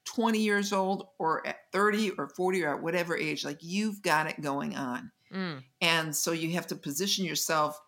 20 0.06 0.40
years 0.40 0.74
old 0.74 1.08
or 1.20 1.46
at 1.46 1.72
30 1.72 2.12
or 2.12 2.28
40 2.30 2.64
or 2.64 2.76
at 2.76 2.82
whatever 2.82 3.16
age 3.16 3.46
like 3.46 3.60
you've 3.62 4.02
got 4.02 4.28
it 4.28 4.42
going 4.42 4.76
on. 4.76 5.12
Mm, 5.34 5.64
and 5.82 6.16
so 6.16 6.32
you 6.32 6.52
have 6.54 6.68
to 6.68 6.76
position 6.76 7.26
yourself 7.26 7.80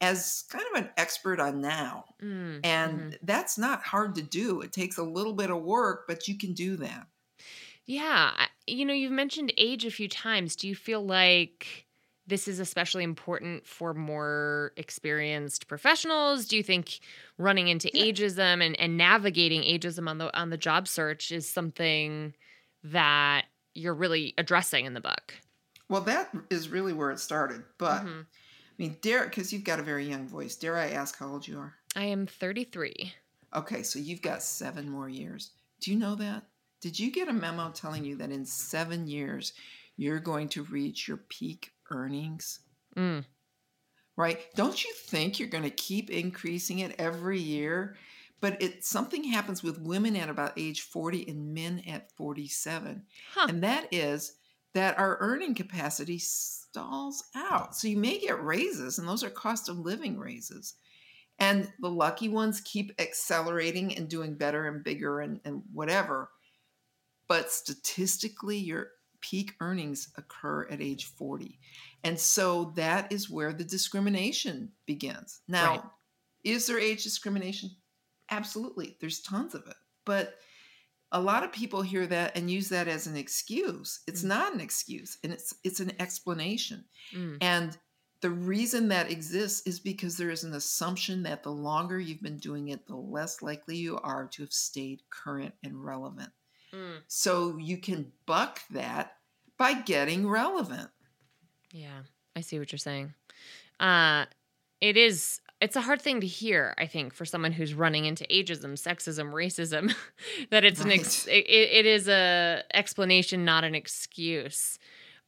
as 0.00 0.44
kind 0.50 0.64
of 0.74 0.82
an 0.82 0.90
expert 0.96 1.40
on 1.40 1.60
now. 1.60 2.04
Mm, 2.22 2.60
and 2.64 3.00
mhm. 3.00 3.18
that's 3.22 3.56
not 3.56 3.82
hard 3.82 4.14
to 4.16 4.22
do. 4.22 4.60
It 4.60 4.72
takes 4.72 4.98
a 4.98 5.02
little 5.02 5.32
bit 5.32 5.50
of 5.50 5.62
work 5.62 6.04
but 6.06 6.28
you 6.28 6.36
can 6.36 6.52
do 6.52 6.76
that. 6.76 7.06
Yeah, 7.84 8.32
you 8.66 8.84
know, 8.84 8.94
you've 8.94 9.12
mentioned 9.12 9.52
age 9.56 9.84
a 9.84 9.90
few 9.90 10.08
times. 10.08 10.54
Do 10.54 10.68
you 10.68 10.76
feel 10.76 11.04
like 11.04 11.86
this 12.26 12.46
is 12.46 12.60
especially 12.60 13.04
important 13.04 13.66
for 13.66 13.94
more 13.94 14.72
experienced 14.76 15.66
professionals? 15.66 16.46
Do 16.46 16.56
you 16.56 16.62
think 16.62 17.00
running 17.38 17.68
into 17.68 17.90
yeah. 17.92 18.04
ageism 18.04 18.64
and, 18.64 18.78
and 18.78 18.96
navigating 18.96 19.62
ageism 19.62 20.08
on 20.08 20.18
the 20.18 20.36
on 20.38 20.50
the 20.50 20.56
job 20.56 20.86
search 20.88 21.32
is 21.32 21.48
something 21.48 22.34
that 22.84 23.46
you're 23.74 23.94
really 23.94 24.34
addressing 24.38 24.86
in 24.86 24.94
the 24.94 25.00
book? 25.00 25.34
Well, 25.88 26.02
that 26.02 26.30
is 26.50 26.68
really 26.68 26.92
where 26.92 27.10
it 27.10 27.18
started. 27.18 27.62
But 27.78 28.00
mm-hmm. 28.00 28.20
I 28.20 28.74
mean, 28.78 28.96
dare 29.02 29.24
because 29.24 29.52
you've 29.52 29.64
got 29.64 29.80
a 29.80 29.82
very 29.82 30.08
young 30.08 30.28
voice. 30.28 30.56
Dare 30.56 30.78
I 30.78 30.90
ask 30.90 31.18
how 31.18 31.28
old 31.28 31.46
you 31.46 31.58
are? 31.58 31.74
I 31.94 32.04
am 32.04 32.26
33. 32.26 33.12
Okay, 33.54 33.82
so 33.82 33.98
you've 33.98 34.22
got 34.22 34.42
seven 34.42 34.88
more 34.88 35.08
years. 35.08 35.50
Do 35.80 35.90
you 35.90 35.98
know 35.98 36.14
that? 36.14 36.44
Did 36.80 36.98
you 36.98 37.12
get 37.12 37.28
a 37.28 37.32
memo 37.32 37.70
telling 37.70 38.04
you 38.04 38.16
that 38.16 38.30
in 38.30 38.46
seven 38.46 39.06
years 39.06 39.52
you're 39.96 40.20
going 40.20 40.48
to 40.48 40.64
reach 40.64 41.06
your 41.06 41.18
peak 41.18 41.70
earnings? 41.92 42.60
Mm. 42.96 43.24
Right? 44.16 44.40
Don't 44.54 44.84
you 44.84 44.92
think 45.06 45.38
you're 45.38 45.48
going 45.48 45.64
to 45.64 45.70
keep 45.70 46.10
increasing 46.10 46.80
it 46.80 46.94
every 46.98 47.38
year? 47.38 47.96
But 48.40 48.60
it 48.60 48.84
something 48.84 49.24
happens 49.24 49.62
with 49.62 49.80
women 49.80 50.16
at 50.16 50.28
about 50.28 50.54
age 50.56 50.82
40 50.82 51.28
and 51.28 51.54
men 51.54 51.82
at 51.86 52.10
47. 52.16 53.04
Huh. 53.34 53.46
And 53.48 53.62
that 53.62 53.86
is 53.92 54.34
that 54.74 54.98
our 54.98 55.18
earning 55.20 55.54
capacity 55.54 56.18
stalls 56.18 57.24
out. 57.36 57.76
So 57.76 57.88
you 57.88 57.96
may 57.96 58.18
get 58.18 58.42
raises, 58.42 58.98
and 58.98 59.06
those 59.06 59.22
are 59.22 59.30
cost 59.30 59.68
of 59.68 59.78
living 59.78 60.18
raises. 60.18 60.74
And 61.38 61.72
the 61.80 61.90
lucky 61.90 62.28
ones 62.28 62.60
keep 62.60 62.92
accelerating 62.98 63.96
and 63.96 64.08
doing 64.08 64.34
better 64.34 64.66
and 64.66 64.82
bigger 64.82 65.20
and, 65.20 65.40
and 65.44 65.62
whatever. 65.72 66.30
But 67.28 67.50
statistically, 67.50 68.58
your 68.58 68.88
peak 69.22 69.54
earnings 69.60 70.08
occur 70.16 70.66
at 70.68 70.82
age 70.82 71.06
40. 71.06 71.58
And 72.04 72.18
so 72.18 72.72
that 72.76 73.10
is 73.10 73.30
where 73.30 73.52
the 73.52 73.64
discrimination 73.64 74.72
begins. 74.86 75.40
Now, 75.48 75.70
right. 75.70 75.82
is 76.44 76.66
there 76.66 76.78
age 76.78 77.02
discrimination? 77.02 77.70
Absolutely. 78.30 78.96
There's 79.00 79.20
tons 79.20 79.54
of 79.54 79.66
it. 79.66 79.76
But 80.04 80.34
a 81.12 81.20
lot 81.20 81.44
of 81.44 81.52
people 81.52 81.82
hear 81.82 82.06
that 82.06 82.36
and 82.36 82.50
use 82.50 82.70
that 82.70 82.88
as 82.88 83.06
an 83.06 83.16
excuse. 83.16 84.00
It's 84.06 84.22
mm. 84.22 84.28
not 84.28 84.54
an 84.54 84.60
excuse, 84.60 85.18
and 85.22 85.32
it's 85.32 85.54
it's 85.62 85.80
an 85.80 85.92
explanation. 86.00 86.84
Mm. 87.14 87.38
And 87.40 87.78
the 88.22 88.30
reason 88.30 88.88
that 88.88 89.10
exists 89.10 89.66
is 89.66 89.78
because 89.78 90.16
there 90.16 90.30
is 90.30 90.44
an 90.44 90.54
assumption 90.54 91.24
that 91.24 91.42
the 91.42 91.50
longer 91.50 92.00
you've 92.00 92.22
been 92.22 92.38
doing 92.38 92.68
it, 92.68 92.86
the 92.86 92.96
less 92.96 93.42
likely 93.42 93.76
you 93.76 93.98
are 93.98 94.28
to 94.28 94.42
have 94.42 94.52
stayed 94.52 95.02
current 95.10 95.54
and 95.62 95.84
relevant. 95.84 96.30
Mm. 96.74 97.02
So 97.06 97.56
you 97.58 97.78
can 97.78 98.12
buck 98.26 98.60
that 98.70 99.16
by 99.58 99.74
getting 99.74 100.28
relevant. 100.28 100.90
Yeah, 101.70 102.02
I 102.34 102.40
see 102.40 102.58
what 102.58 102.72
you're 102.72 102.78
saying. 102.78 103.14
Uh, 103.78 104.26
it 104.82 104.96
is 104.96 105.40
it's 105.62 105.76
a 105.76 105.80
hard 105.80 106.02
thing 106.02 106.20
to 106.20 106.26
hear 106.26 106.74
i 106.76 106.86
think 106.86 107.14
for 107.14 107.24
someone 107.24 107.52
who's 107.52 107.72
running 107.72 108.04
into 108.04 108.24
ageism 108.24 108.72
sexism 108.74 109.32
racism 109.32 109.94
that 110.50 110.64
it's 110.64 110.80
right. 110.80 110.92
an 110.92 111.00
ex- 111.00 111.26
it, 111.26 111.46
it 111.46 111.86
is 111.86 112.08
a 112.08 112.62
explanation 112.74 113.44
not 113.46 113.64
an 113.64 113.74
excuse 113.74 114.78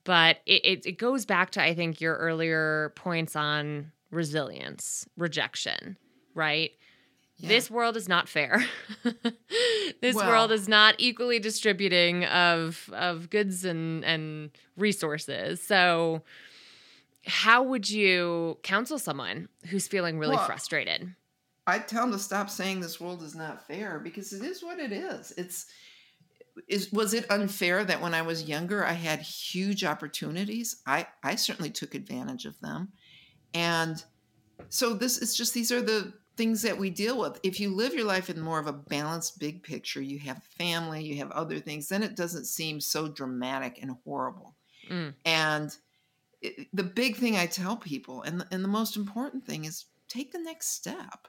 but 0.02 0.38
it, 0.44 0.64
it, 0.64 0.86
it 0.86 0.98
goes 0.98 1.24
back 1.24 1.50
to 1.50 1.62
i 1.62 1.74
think 1.74 2.00
your 2.00 2.16
earlier 2.16 2.92
points 2.96 3.36
on 3.36 3.92
resilience 4.10 5.06
rejection 5.16 5.96
right 6.34 6.72
yeah. 7.36 7.48
this 7.48 7.70
world 7.70 7.96
is 7.96 8.08
not 8.08 8.28
fair 8.28 8.64
this 10.00 10.14
well, 10.14 10.28
world 10.28 10.52
is 10.52 10.68
not 10.68 10.94
equally 10.98 11.38
distributing 11.38 12.24
of 12.26 12.90
of 12.92 13.30
goods 13.30 13.64
and 13.64 14.04
and 14.04 14.50
resources 14.76 15.62
so 15.62 16.22
how 17.26 17.62
would 17.62 17.88
you 17.88 18.58
counsel 18.62 18.98
someone 18.98 19.48
who's 19.66 19.88
feeling 19.88 20.18
really 20.18 20.36
well, 20.36 20.46
frustrated? 20.46 21.14
I'd 21.66 21.88
tell 21.88 22.02
them 22.02 22.12
to 22.12 22.18
stop 22.18 22.50
saying 22.50 22.80
this 22.80 23.00
world 23.00 23.22
is 23.22 23.34
not 23.34 23.66
fair 23.66 23.98
because 23.98 24.32
it 24.32 24.44
is 24.44 24.62
what 24.62 24.78
it 24.78 24.92
is. 24.92 25.32
It's 25.36 25.66
is 26.68 26.92
was 26.92 27.14
it 27.14 27.30
unfair 27.30 27.84
that 27.84 28.00
when 28.00 28.14
I 28.14 28.22
was 28.22 28.44
younger 28.44 28.84
I 28.84 28.92
had 28.92 29.20
huge 29.20 29.84
opportunities? 29.84 30.82
I 30.86 31.06
I 31.22 31.36
certainly 31.36 31.70
took 31.70 31.94
advantage 31.94 32.44
of 32.44 32.60
them. 32.60 32.92
And 33.54 34.02
so 34.68 34.92
this 34.92 35.18
is 35.18 35.34
just 35.34 35.54
these 35.54 35.72
are 35.72 35.82
the 35.82 36.12
things 36.36 36.62
that 36.62 36.78
we 36.78 36.90
deal 36.90 37.18
with. 37.18 37.38
If 37.42 37.60
you 37.60 37.74
live 37.74 37.94
your 37.94 38.04
life 38.04 38.28
in 38.28 38.40
more 38.40 38.58
of 38.58 38.66
a 38.66 38.72
balanced 38.72 39.38
big 39.38 39.62
picture, 39.62 40.02
you 40.02 40.18
have 40.20 40.42
family, 40.42 41.04
you 41.04 41.16
have 41.16 41.30
other 41.30 41.60
things, 41.60 41.88
then 41.88 42.02
it 42.02 42.16
doesn't 42.16 42.46
seem 42.46 42.80
so 42.80 43.08
dramatic 43.08 43.78
and 43.80 43.96
horrible. 44.04 44.54
Mm. 44.90 45.14
And 45.24 45.76
the 46.72 46.82
big 46.82 47.16
thing 47.16 47.36
I 47.36 47.46
tell 47.46 47.76
people, 47.76 48.22
and 48.22 48.44
and 48.50 48.62
the 48.62 48.68
most 48.68 48.96
important 48.96 49.46
thing 49.46 49.64
is 49.64 49.86
take 50.08 50.32
the 50.32 50.38
next 50.38 50.68
step. 50.74 51.28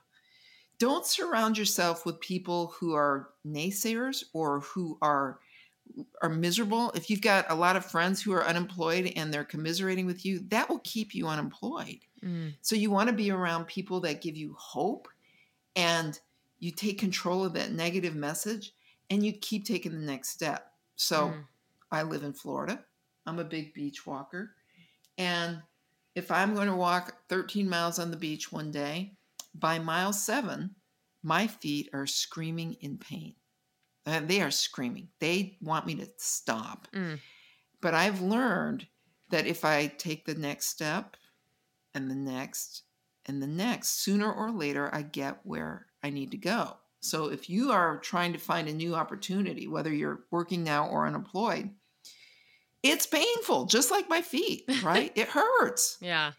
Don't 0.77 1.05
surround 1.05 1.57
yourself 1.57 2.05
with 2.05 2.19
people 2.19 2.73
who 2.77 2.93
are 2.93 3.29
naysayers 3.47 4.25
or 4.33 4.61
who 4.61 4.97
are 5.01 5.39
are 6.21 6.29
miserable. 6.29 6.91
If 6.95 7.09
you've 7.09 7.21
got 7.21 7.45
a 7.49 7.55
lot 7.55 7.75
of 7.75 7.85
friends 7.85 8.21
who 8.21 8.33
are 8.33 8.43
unemployed 8.43 9.13
and 9.15 9.33
they're 9.33 9.43
commiserating 9.43 10.05
with 10.05 10.25
you, 10.25 10.39
that 10.49 10.69
will 10.69 10.79
keep 10.79 11.13
you 11.13 11.27
unemployed. 11.27 11.99
Mm. 12.25 12.53
So 12.61 12.75
you 12.75 12.91
want 12.91 13.09
to 13.09 13.15
be 13.15 13.31
around 13.31 13.65
people 13.65 13.99
that 14.01 14.21
give 14.21 14.35
you 14.35 14.55
hope 14.57 15.07
and 15.75 16.19
you 16.59 16.71
take 16.71 16.99
control 16.99 17.45
of 17.45 17.53
that 17.53 17.71
negative 17.71 18.15
message 18.15 18.73
and 19.09 19.23
you 19.23 19.33
keep 19.33 19.65
taking 19.65 19.91
the 19.91 20.05
next 20.05 20.29
step. 20.29 20.71
So 20.95 21.27
mm. 21.27 21.43
I 21.91 22.03
live 22.03 22.23
in 22.23 22.33
Florida. 22.33 22.83
I'm 23.25 23.39
a 23.39 23.43
big 23.43 23.73
beach 23.73 24.05
walker. 24.05 24.51
And 25.17 25.61
if 26.15 26.31
I'm 26.31 26.55
going 26.55 26.67
to 26.67 26.75
walk 26.75 27.15
13 27.29 27.69
miles 27.69 27.99
on 27.99 28.11
the 28.11 28.17
beach 28.17 28.51
one 28.51 28.71
day, 28.71 29.13
by 29.53 29.79
mile 29.79 30.13
seven, 30.13 30.75
my 31.23 31.47
feet 31.47 31.89
are 31.93 32.07
screaming 32.07 32.77
in 32.81 32.97
pain. 32.97 33.35
Uh, 34.05 34.21
they 34.23 34.41
are 34.41 34.51
screaming. 34.51 35.09
They 35.19 35.57
want 35.61 35.85
me 35.85 35.95
to 35.95 36.07
stop. 36.17 36.88
Mm. 36.93 37.19
But 37.81 37.93
I've 37.93 38.21
learned 38.21 38.88
that 39.29 39.47
if 39.47 39.65
I 39.65 39.88
take 39.88 40.25
the 40.25 40.35
next 40.35 40.67
step 40.67 41.17
and 41.95 42.12
the 42.12 42.15
next 42.15 42.84
and 43.25 43.41
the 43.41 43.47
next, 43.47 44.03
sooner 44.03 44.31
or 44.31 44.51
later, 44.51 44.89
I 44.93 45.01
get 45.01 45.39
where 45.43 45.88
I 46.03 46.12
need 46.12 46.31
to 46.31 46.38
go. 46.38 46.77
So 46.99 47.27
if 47.31 47.49
you 47.49 47.71
are 47.71 47.97
trying 47.97 48.34
to 48.34 48.39
find 48.39 48.67
a 48.67 48.73
new 48.73 48.95
opportunity, 48.95 49.67
whether 49.67 49.93
you're 49.93 50.25
working 50.31 50.63
now 50.63 50.88
or 50.88 51.08
unemployed, 51.08 51.71
it's 52.84 53.08
painful, 53.08 53.65
just 53.65 53.91
like 53.91 54.10
my 54.10 54.21
feet, 54.21 54.63
right? 54.84 55.12
it 55.15 55.27
hurts. 55.27 55.97
Yeah. 56.01 56.34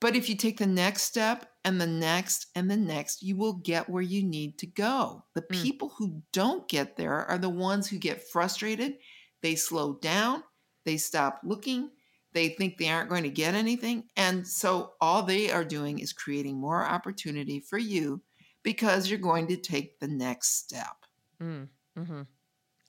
But 0.00 0.14
if 0.14 0.28
you 0.28 0.36
take 0.36 0.58
the 0.58 0.66
next 0.66 1.02
step 1.02 1.46
and 1.64 1.80
the 1.80 1.86
next 1.86 2.48
and 2.54 2.70
the 2.70 2.76
next, 2.76 3.22
you 3.22 3.36
will 3.36 3.54
get 3.54 3.88
where 3.88 4.02
you 4.02 4.22
need 4.22 4.58
to 4.58 4.66
go. 4.66 5.24
The 5.34 5.42
mm. 5.42 5.62
people 5.62 5.94
who 5.96 6.22
don't 6.32 6.68
get 6.68 6.96
there 6.96 7.24
are 7.24 7.38
the 7.38 7.48
ones 7.48 7.88
who 7.88 7.98
get 7.98 8.28
frustrated. 8.28 8.98
They 9.42 9.54
slow 9.54 9.94
down, 9.94 10.42
they 10.84 10.98
stop 10.98 11.40
looking, 11.44 11.90
they 12.36 12.50
think 12.50 12.76
they 12.76 12.90
aren't 12.90 13.08
going 13.08 13.22
to 13.22 13.30
get 13.30 13.54
anything. 13.54 14.04
And 14.14 14.46
so 14.46 14.92
all 15.00 15.22
they 15.22 15.50
are 15.50 15.64
doing 15.64 16.00
is 16.00 16.12
creating 16.12 16.58
more 16.58 16.84
opportunity 16.84 17.60
for 17.60 17.78
you 17.78 18.20
because 18.62 19.08
you're 19.08 19.18
going 19.18 19.46
to 19.46 19.56
take 19.56 19.98
the 20.00 20.06
next 20.06 20.58
step. 20.58 20.96
Mm. 21.42 21.68
Mm-hmm. 21.98 22.22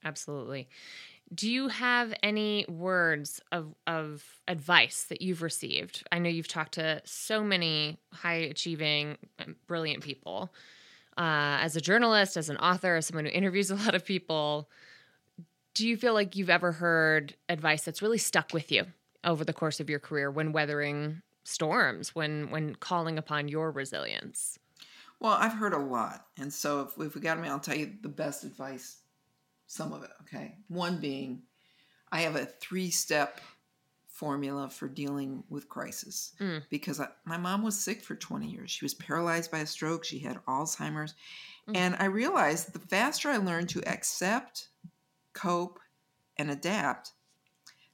Absolutely. 0.04 0.68
Do 1.34 1.50
you 1.50 1.70
have 1.70 2.14
any 2.22 2.66
words 2.68 3.40
of, 3.54 3.74
of 3.88 4.26
advice 4.50 5.06
that 5.06 5.22
you've 5.22 5.42
received? 5.42 6.04
I 6.12 6.20
know 6.20 6.30
you've 6.30 6.50
talked 6.50 6.74
to 6.74 7.02
so 7.06 7.42
many 7.42 8.00
high 8.12 8.50
achieving, 8.52 9.18
brilliant 9.66 10.04
people. 10.04 10.54
Uh, 11.18 11.58
as 11.62 11.78
a 11.78 11.82
journalist, 11.82 12.36
as 12.36 12.50
an 12.50 12.58
author, 12.58 12.98
as 12.98 13.06
someone 13.06 13.26
who 13.26 13.32
interviews 13.32 13.72
a 13.72 13.76
lot 13.76 13.96
of 13.96 14.04
people, 14.04 14.70
do 15.74 15.88
you 15.88 15.96
feel 15.96 16.14
like 16.14 16.36
you've 16.36 16.50
ever 16.50 16.74
heard 16.74 17.34
advice 17.48 17.84
that's 17.84 18.02
really 18.02 18.18
stuck 18.18 18.52
with 18.52 18.74
you 18.74 18.88
over 19.24 19.44
the 19.44 19.54
course 19.54 19.80
of 19.80 19.90
your 19.90 20.00
career 20.00 20.32
when 20.32 20.52
weathering 20.52 21.22
storms, 21.44 22.14
when 22.16 22.50
when 22.52 22.76
calling 22.76 23.18
upon 23.18 23.48
your 23.48 23.72
resilience? 23.72 24.58
Well, 25.20 25.34
I've 25.34 25.54
heard 25.54 25.74
a 25.74 25.80
lot, 25.80 26.28
and 26.38 26.54
so 26.54 26.82
if, 26.82 27.06
if 27.06 27.16
we 27.16 27.22
got 27.22 27.40
me, 27.40 27.50
I'll 27.50 27.60
tell 27.60 27.78
you 27.78 27.94
the 28.02 28.10
best 28.10 28.44
advice 28.44 28.98
some 29.68 29.94
of 29.94 30.04
it, 30.04 30.12
okay? 30.22 30.56
One 30.68 30.98
being 30.98 31.44
I 32.12 32.22
have 32.22 32.36
a 32.36 32.46
three 32.46 32.90
step 32.90 33.42
formula 34.08 34.70
for 34.70 34.88
dealing 34.88 35.44
with 35.50 35.70
crisis 35.70 36.34
mm. 36.40 36.64
because 36.70 37.00
I, 37.00 37.10
my 37.26 37.38
mom 37.38 37.62
was 37.64 37.80
sick 37.80 38.02
for 38.02 38.16
20 38.16 38.48
years. 38.48 38.72
She 38.72 38.84
was 38.84 38.96
paralyzed 38.96 39.52
by 39.52 39.60
a 39.60 39.68
stroke, 39.68 40.04
she 40.04 40.20
had 40.20 40.44
Alzheimer's. 40.48 41.14
Mm. 41.70 41.76
And 41.76 41.96
I 42.00 42.06
realized 42.06 42.74
the 42.74 42.80
faster 42.80 43.30
I 43.30 43.38
learned 43.38 43.70
to 43.70 43.84
accept, 43.88 44.70
cope, 45.34 45.80
and 46.38 46.50
adapt, 46.50 47.12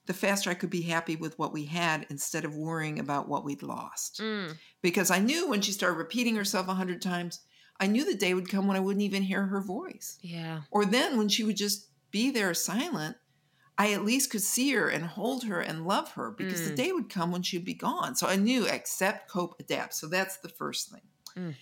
the 0.06 0.14
faster 0.14 0.50
I 0.50 0.56
could 0.56 0.70
be 0.70 0.82
happy 0.82 1.16
with 1.16 1.38
what 1.40 1.54
we 1.54 1.66
had 1.66 2.06
instead 2.10 2.46
of 2.46 2.56
worrying 2.56 3.00
about 3.00 3.30
what 3.30 3.46
we'd 3.46 3.64
lost. 3.64 4.20
Mm. 4.20 4.58
Because 4.82 5.10
I 5.10 5.20
knew 5.20 5.50
when 5.50 5.62
she 5.62 5.72
started 5.72 5.98
repeating 5.98 6.36
herself 6.36 6.68
a 6.68 6.74
hundred 6.74 7.02
times, 7.02 7.40
I 7.80 7.88
knew 7.88 8.06
the 8.06 8.16
day 8.16 8.34
would 8.34 8.50
come 8.50 8.68
when 8.68 8.78
I 8.78 8.82
wouldn't 8.82 9.04
even 9.04 9.24
hear 9.24 9.46
her 9.46 9.62
voice. 9.62 10.18
Yeah. 10.22 10.62
Or 10.72 10.86
then 10.86 11.18
when 11.18 11.30
she 11.30 11.44
would 11.44 11.58
just 11.58 11.88
be 12.12 12.32
there 12.32 12.54
silent, 12.54 13.18
I 13.78 13.94
at 13.94 14.06
least 14.06 14.30
could 14.30 14.42
see 14.42 14.72
her 14.74 14.88
and 14.88 15.06
hold 15.06 15.46
her 15.46 15.60
and 15.60 15.88
love 15.88 16.12
her 16.12 16.32
because 16.32 16.62
mm. 16.62 16.68
the 16.68 16.76
day 16.76 16.92
would 16.92 17.10
come 17.10 17.32
when 17.32 17.42
she'd 17.42 17.66
be 17.66 17.74
gone. 17.74 18.16
So 18.16 18.28
I 18.28 18.36
knew 18.36 18.68
accept, 18.68 19.32
cope, 19.32 19.56
adapt. 19.60 19.96
So 19.96 20.08
that's 20.08 20.38
the 20.38 20.50
first 20.50 20.92
thing. 20.92 21.02
Mm. 21.36 21.56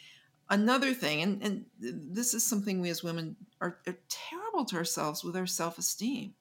Another 0.49 0.93
thing, 0.93 1.21
and, 1.21 1.41
and 1.41 1.65
this 1.79 2.33
is 2.33 2.45
something 2.45 2.81
we 2.81 2.89
as 2.89 3.01
women 3.01 3.37
are, 3.61 3.77
are 3.87 3.97
terrible 4.09 4.65
to 4.65 4.75
ourselves 4.75 5.23
with 5.23 5.37
our 5.37 5.47
self 5.47 5.77
esteem. 5.77 6.33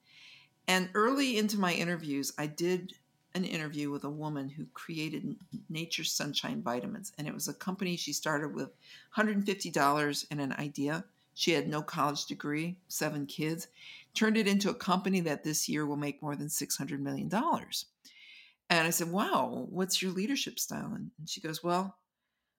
And 0.68 0.90
early 0.94 1.38
into 1.38 1.58
my 1.58 1.72
interviews, 1.72 2.32
I 2.38 2.46
did 2.46 2.94
an 3.34 3.44
interview 3.44 3.90
with 3.90 4.04
a 4.04 4.10
woman 4.10 4.48
who 4.48 4.66
created 4.74 5.36
Nature 5.68 6.04
Sunshine 6.04 6.62
Vitamins. 6.62 7.12
And 7.16 7.28
it 7.28 7.34
was 7.34 7.48
a 7.48 7.54
company 7.54 7.96
she 7.96 8.12
started 8.12 8.54
with 8.54 8.70
$150 9.16 10.26
and 10.30 10.40
an 10.40 10.52
idea. 10.54 11.04
She 11.34 11.52
had 11.52 11.68
no 11.68 11.80
college 11.80 12.26
degree, 12.26 12.76
seven 12.88 13.26
kids, 13.26 13.68
turned 14.14 14.36
it 14.36 14.48
into 14.48 14.70
a 14.70 14.74
company 14.74 15.20
that 15.20 15.44
this 15.44 15.68
year 15.68 15.86
will 15.86 15.96
make 15.96 16.22
more 16.22 16.34
than 16.34 16.48
$600 16.48 16.98
million. 16.98 17.30
And 17.32 18.86
I 18.86 18.90
said, 18.90 19.10
Wow, 19.10 19.66
what's 19.70 20.02
your 20.02 20.12
leadership 20.12 20.58
style? 20.58 20.92
And 20.94 21.10
she 21.26 21.40
goes, 21.40 21.62
Well, 21.62 21.96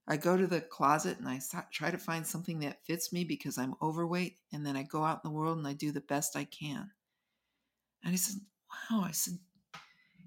I 0.07 0.17
go 0.17 0.35
to 0.35 0.47
the 0.47 0.61
closet 0.61 1.19
and 1.19 1.27
I 1.27 1.39
try 1.71 1.91
to 1.91 1.97
find 1.97 2.25
something 2.25 2.59
that 2.59 2.83
fits 2.85 3.13
me 3.13 3.23
because 3.23 3.57
I'm 3.57 3.75
overweight. 3.81 4.37
And 4.51 4.65
then 4.65 4.75
I 4.75 4.83
go 4.83 5.03
out 5.03 5.21
in 5.23 5.29
the 5.29 5.35
world 5.35 5.57
and 5.57 5.67
I 5.67 5.73
do 5.73 5.91
the 5.91 6.01
best 6.01 6.35
I 6.35 6.45
can. 6.45 6.91
And 8.03 8.13
I 8.13 8.17
said, 8.17 8.35
Wow. 8.89 9.03
I 9.05 9.11
said, 9.11 9.37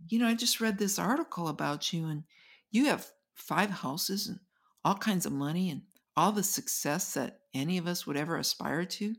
You 0.09 0.19
know, 0.19 0.27
I 0.27 0.35
just 0.35 0.61
read 0.61 0.79
this 0.79 0.99
article 0.99 1.49
about 1.49 1.93
you 1.93 2.07
and 2.09 2.25
you 2.71 2.87
have 2.87 3.07
five 3.35 3.71
houses 3.71 4.29
and 4.29 4.39
all 4.85 4.95
kinds 4.95 5.27
of 5.27 5.33
money 5.33 5.71
and 5.71 5.83
all 6.17 6.33
the 6.33 6.43
success 6.43 7.15
that 7.15 7.41
any 7.55 7.79
of 7.79 7.87
us 7.87 8.07
would 8.07 8.17
ever 8.17 8.37
aspire 8.37 8.85
to. 8.85 9.15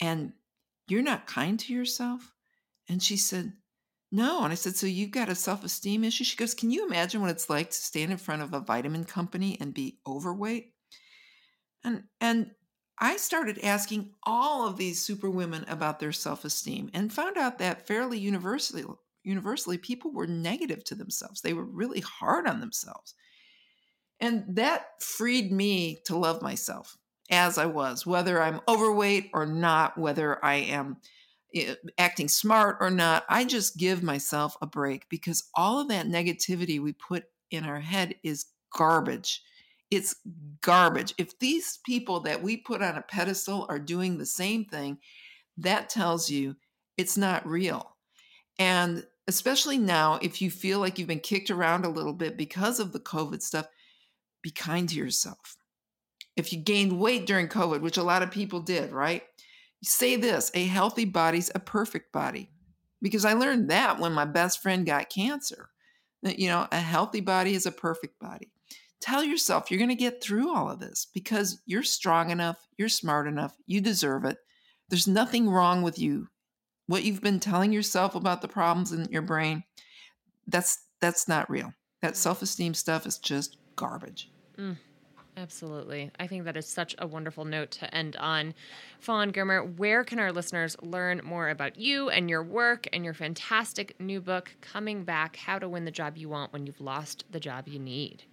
And 0.00 0.32
you're 0.88 1.02
not 1.02 1.26
kind 1.26 1.58
to 1.60 1.72
yourself. 1.72 2.32
And 2.88 3.02
she 3.02 3.16
said, 3.16 3.52
No. 4.12 4.44
And 4.44 4.52
I 4.52 4.56
said, 4.56 4.76
So 4.76 4.86
you've 4.86 5.10
got 5.10 5.28
a 5.28 5.34
self 5.34 5.64
esteem 5.64 6.04
issue? 6.04 6.24
She 6.24 6.36
goes, 6.36 6.54
Can 6.54 6.70
you 6.70 6.86
imagine 6.86 7.20
what 7.20 7.30
it's 7.30 7.50
like 7.50 7.70
to 7.70 7.76
stand 7.76 8.12
in 8.12 8.18
front 8.18 8.42
of 8.42 8.52
a 8.52 8.60
vitamin 8.60 9.04
company 9.04 9.56
and 9.60 9.72
be 9.72 9.98
overweight? 10.06 10.72
And, 11.82 12.04
and 12.20 12.50
I 12.98 13.16
started 13.16 13.58
asking 13.62 14.10
all 14.22 14.66
of 14.66 14.76
these 14.76 15.04
superwomen 15.04 15.64
about 15.68 15.98
their 15.98 16.12
self 16.12 16.44
esteem 16.44 16.90
and 16.94 17.12
found 17.12 17.36
out 17.36 17.58
that 17.58 17.86
fairly 17.86 18.18
universally, 18.18 18.84
universally, 19.24 19.78
people 19.78 20.12
were 20.12 20.26
negative 20.26 20.84
to 20.84 20.94
themselves. 20.94 21.40
They 21.40 21.54
were 21.54 21.64
really 21.64 22.00
hard 22.00 22.46
on 22.46 22.60
themselves. 22.60 23.14
And 24.20 24.44
that 24.56 25.02
freed 25.02 25.50
me 25.50 26.00
to 26.06 26.16
love 26.16 26.40
myself 26.40 26.96
as 27.30 27.58
I 27.58 27.66
was, 27.66 28.06
whether 28.06 28.40
I'm 28.40 28.60
overweight 28.68 29.30
or 29.32 29.46
not, 29.46 29.98
whether 29.98 30.42
I 30.44 30.54
am 30.54 30.98
eh, 31.54 31.74
acting 31.98 32.28
smart 32.28 32.76
or 32.80 32.90
not. 32.90 33.24
I 33.28 33.44
just 33.44 33.76
give 33.76 34.02
myself 34.02 34.56
a 34.62 34.66
break 34.66 35.08
because 35.08 35.50
all 35.54 35.80
of 35.80 35.88
that 35.88 36.06
negativity 36.06 36.80
we 36.80 36.92
put 36.92 37.24
in 37.50 37.64
our 37.64 37.80
head 37.80 38.14
is 38.22 38.46
garbage. 38.72 39.42
It's 39.94 40.16
garbage. 40.60 41.14
If 41.18 41.38
these 41.38 41.78
people 41.84 42.20
that 42.20 42.42
we 42.42 42.56
put 42.56 42.82
on 42.82 42.96
a 42.96 43.02
pedestal 43.02 43.66
are 43.68 43.78
doing 43.78 44.18
the 44.18 44.26
same 44.26 44.64
thing, 44.64 44.98
that 45.58 45.88
tells 45.88 46.28
you 46.28 46.56
it's 46.96 47.16
not 47.16 47.46
real. 47.46 47.96
And 48.58 49.04
especially 49.28 49.78
now, 49.78 50.18
if 50.20 50.42
you 50.42 50.50
feel 50.50 50.80
like 50.80 50.98
you've 50.98 51.08
been 51.08 51.20
kicked 51.20 51.50
around 51.50 51.84
a 51.84 51.90
little 51.90 52.12
bit 52.12 52.36
because 52.36 52.80
of 52.80 52.92
the 52.92 53.00
COVID 53.00 53.42
stuff, 53.42 53.66
be 54.42 54.50
kind 54.50 54.88
to 54.88 54.96
yourself. 54.96 55.56
If 56.36 56.52
you 56.52 56.58
gained 56.58 56.98
weight 56.98 57.26
during 57.26 57.48
COVID, 57.48 57.80
which 57.80 57.96
a 57.96 58.02
lot 58.02 58.22
of 58.22 58.30
people 58.30 58.60
did, 58.60 58.90
right? 58.90 59.22
Say 59.82 60.16
this 60.16 60.50
a 60.54 60.64
healthy 60.64 61.04
body's 61.04 61.50
a 61.54 61.60
perfect 61.60 62.12
body. 62.12 62.50
Because 63.00 63.24
I 63.24 63.34
learned 63.34 63.70
that 63.70 63.98
when 63.98 64.12
my 64.12 64.24
best 64.24 64.62
friend 64.62 64.86
got 64.86 65.10
cancer. 65.10 65.68
You 66.22 66.48
know, 66.48 66.66
a 66.72 66.80
healthy 66.80 67.20
body 67.20 67.54
is 67.54 67.66
a 67.66 67.72
perfect 67.72 68.18
body 68.18 68.53
tell 69.00 69.22
yourself 69.22 69.70
you're 69.70 69.78
going 69.78 69.88
to 69.88 69.94
get 69.94 70.22
through 70.22 70.54
all 70.54 70.70
of 70.70 70.80
this 70.80 71.06
because 71.12 71.60
you're 71.66 71.82
strong 71.82 72.30
enough, 72.30 72.66
you're 72.76 72.88
smart 72.88 73.26
enough, 73.26 73.56
you 73.66 73.80
deserve 73.80 74.24
it. 74.24 74.38
There's 74.88 75.08
nothing 75.08 75.48
wrong 75.48 75.82
with 75.82 75.98
you. 75.98 76.28
What 76.86 77.04
you've 77.04 77.22
been 77.22 77.40
telling 77.40 77.72
yourself 77.72 78.14
about 78.14 78.42
the 78.42 78.48
problems 78.48 78.92
in 78.92 79.04
your 79.10 79.22
brain, 79.22 79.64
that's 80.46 80.84
that's 81.00 81.28
not 81.28 81.50
real. 81.50 81.72
That 82.02 82.12
mm. 82.12 82.16
self-esteem 82.16 82.74
stuff 82.74 83.06
is 83.06 83.18
just 83.18 83.56
garbage. 83.76 84.30
Mm, 84.58 84.76
absolutely. 85.36 86.10
I 86.18 86.26
think 86.26 86.44
that 86.44 86.56
is 86.56 86.66
such 86.66 86.94
a 86.98 87.06
wonderful 87.06 87.44
note 87.44 87.70
to 87.72 87.94
end 87.94 88.16
on. 88.16 88.54
Fawn 89.00 89.32
Germer, 89.32 89.76
where 89.76 90.04
can 90.04 90.18
our 90.18 90.32
listeners 90.32 90.76
learn 90.82 91.20
more 91.24 91.48
about 91.48 91.78
you 91.78 92.10
and 92.10 92.28
your 92.28 92.42
work 92.42 92.86
and 92.92 93.04
your 93.04 93.14
fantastic 93.14 93.98
new 93.98 94.20
book, 94.20 94.54
Coming 94.60 95.04
Back 95.04 95.36
How 95.36 95.58
to 95.58 95.68
Win 95.68 95.84
the 95.84 95.90
Job 95.90 96.16
You 96.16 96.28
Want 96.28 96.52
When 96.52 96.66
You've 96.66 96.80
Lost 96.80 97.24
the 97.30 97.40
Job 97.40 97.68
You 97.68 97.78
Need? 97.78 98.24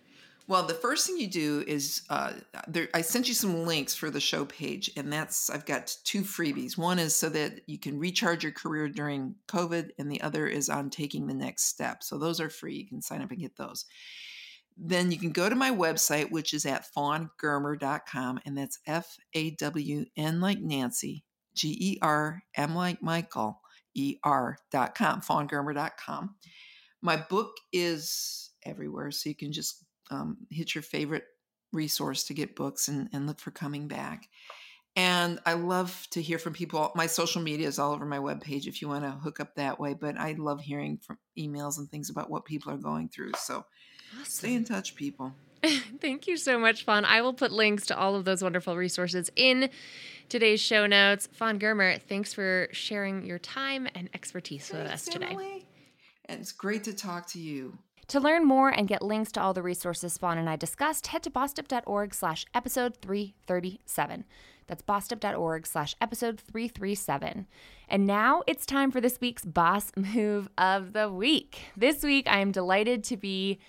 Well, 0.47 0.63
the 0.63 0.73
first 0.73 1.07
thing 1.07 1.17
you 1.17 1.29
do 1.29 1.63
is 1.65 2.01
uh, 2.09 2.33
there, 2.67 2.89
I 2.93 3.01
sent 3.01 3.27
you 3.27 3.33
some 3.33 3.65
links 3.65 3.93
for 3.95 4.09
the 4.09 4.19
show 4.19 4.45
page, 4.45 4.91
and 4.97 5.11
that's 5.11 5.49
I've 5.49 5.65
got 5.65 5.95
two 6.03 6.21
freebies. 6.21 6.77
One 6.77 6.99
is 6.99 7.15
so 7.15 7.29
that 7.29 7.61
you 7.67 7.79
can 7.79 7.99
recharge 7.99 8.43
your 8.43 8.51
career 8.51 8.89
during 8.89 9.35
COVID, 9.47 9.91
and 9.97 10.11
the 10.11 10.21
other 10.21 10.47
is 10.47 10.67
on 10.69 10.89
taking 10.89 11.27
the 11.27 11.33
next 11.33 11.65
step. 11.65 12.03
So 12.03 12.17
those 12.17 12.41
are 12.41 12.49
free. 12.49 12.75
You 12.75 12.87
can 12.87 13.01
sign 13.01 13.21
up 13.21 13.31
and 13.31 13.39
get 13.39 13.55
those. 13.55 13.85
Then 14.77 15.11
you 15.11 15.19
can 15.19 15.31
go 15.31 15.47
to 15.47 15.55
my 15.55 15.71
website, 15.71 16.31
which 16.31 16.53
is 16.53 16.65
at 16.65 16.87
fawngermer.com, 16.95 18.39
and 18.45 18.57
that's 18.57 18.79
F 18.87 19.17
A 19.33 19.51
W 19.51 20.05
N 20.17 20.41
like 20.41 20.59
Nancy, 20.59 21.23
G 21.53 21.77
E 21.79 21.97
R 22.01 22.43
M 22.55 22.75
like 22.75 23.01
Michael, 23.01 23.61
E 23.93 24.17
R.com, 24.23 25.21
fawngermer.com. 25.21 26.35
My 27.01 27.15
book 27.17 27.57
is 27.71 28.51
everywhere, 28.65 29.11
so 29.11 29.29
you 29.29 29.35
can 29.35 29.51
just 29.51 29.85
um, 30.11 30.37
hit 30.49 30.75
your 30.75 30.83
favorite 30.83 31.23
resource 31.71 32.25
to 32.25 32.33
get 32.33 32.55
books 32.55 32.87
and, 32.87 33.09
and 33.13 33.25
look 33.25 33.39
for 33.39 33.51
coming 33.51 33.87
back. 33.87 34.27
And 34.95 35.39
I 35.45 35.53
love 35.53 36.05
to 36.11 36.21
hear 36.21 36.37
from 36.37 36.53
people. 36.53 36.91
My 36.95 37.07
social 37.07 37.41
media 37.41 37.67
is 37.67 37.79
all 37.79 37.93
over 37.93 38.05
my 38.05 38.17
webpage 38.17 38.67
if 38.67 38.81
you 38.81 38.89
want 38.89 39.05
to 39.05 39.11
hook 39.11 39.39
up 39.39 39.55
that 39.55 39.79
way. 39.79 39.93
But 39.93 40.17
I 40.17 40.33
love 40.37 40.59
hearing 40.59 40.97
from 40.97 41.17
emails 41.39 41.77
and 41.77 41.89
things 41.89 42.09
about 42.09 42.29
what 42.29 42.43
people 42.43 42.73
are 42.73 42.77
going 42.77 43.07
through. 43.07 43.31
So 43.37 43.65
awesome. 44.13 44.25
stay 44.25 44.53
in 44.53 44.65
touch, 44.65 44.95
people. 44.95 45.33
Thank 46.01 46.27
you 46.27 46.35
so 46.35 46.59
much, 46.59 46.83
Fawn. 46.83 47.05
I 47.05 47.21
will 47.21 47.33
put 47.33 47.51
links 47.51 47.85
to 47.85 47.97
all 47.97 48.15
of 48.15 48.25
those 48.25 48.43
wonderful 48.43 48.75
resources 48.75 49.29
in 49.35 49.69
today's 50.27 50.59
show 50.59 50.87
notes. 50.87 51.29
Fawn 51.33 51.59
Germer, 51.59 52.01
thanks 52.01 52.33
for 52.33 52.67
sharing 52.71 53.25
your 53.25 53.37
time 53.37 53.87
and 53.93 54.09
expertise 54.13 54.67
thanks, 54.67 54.83
with 54.83 54.91
us 54.91 55.05
today. 55.05 55.27
Emilie. 55.27 55.67
And 56.25 56.41
it's 56.41 56.51
great 56.51 56.83
to 56.85 56.93
talk 56.93 57.27
to 57.31 57.39
you. 57.39 57.77
To 58.11 58.19
learn 58.19 58.45
more 58.45 58.67
and 58.67 58.89
get 58.89 59.01
links 59.01 59.31
to 59.31 59.41
all 59.41 59.53
the 59.53 59.63
resources 59.63 60.17
Fawn 60.17 60.37
and 60.37 60.49
I 60.49 60.57
discussed, 60.57 61.07
head 61.07 61.23
to 61.23 61.29
bossedup.org 61.29 62.13
slash 62.13 62.45
episode 62.53 62.97
337. 62.97 64.25
That's 64.67 64.81
bossedup.org 64.81 65.65
slash 65.65 65.95
episode 66.01 66.37
337. 66.37 67.47
And 67.87 68.05
now 68.05 68.43
it's 68.47 68.65
time 68.65 68.91
for 68.91 68.99
this 68.99 69.21
week's 69.21 69.45
Boss 69.45 69.93
Move 69.95 70.49
of 70.57 70.91
the 70.91 71.09
Week. 71.09 71.61
This 71.77 72.03
week, 72.03 72.27
I 72.29 72.39
am 72.39 72.51
delighted 72.51 73.05
to 73.05 73.15
be 73.15 73.59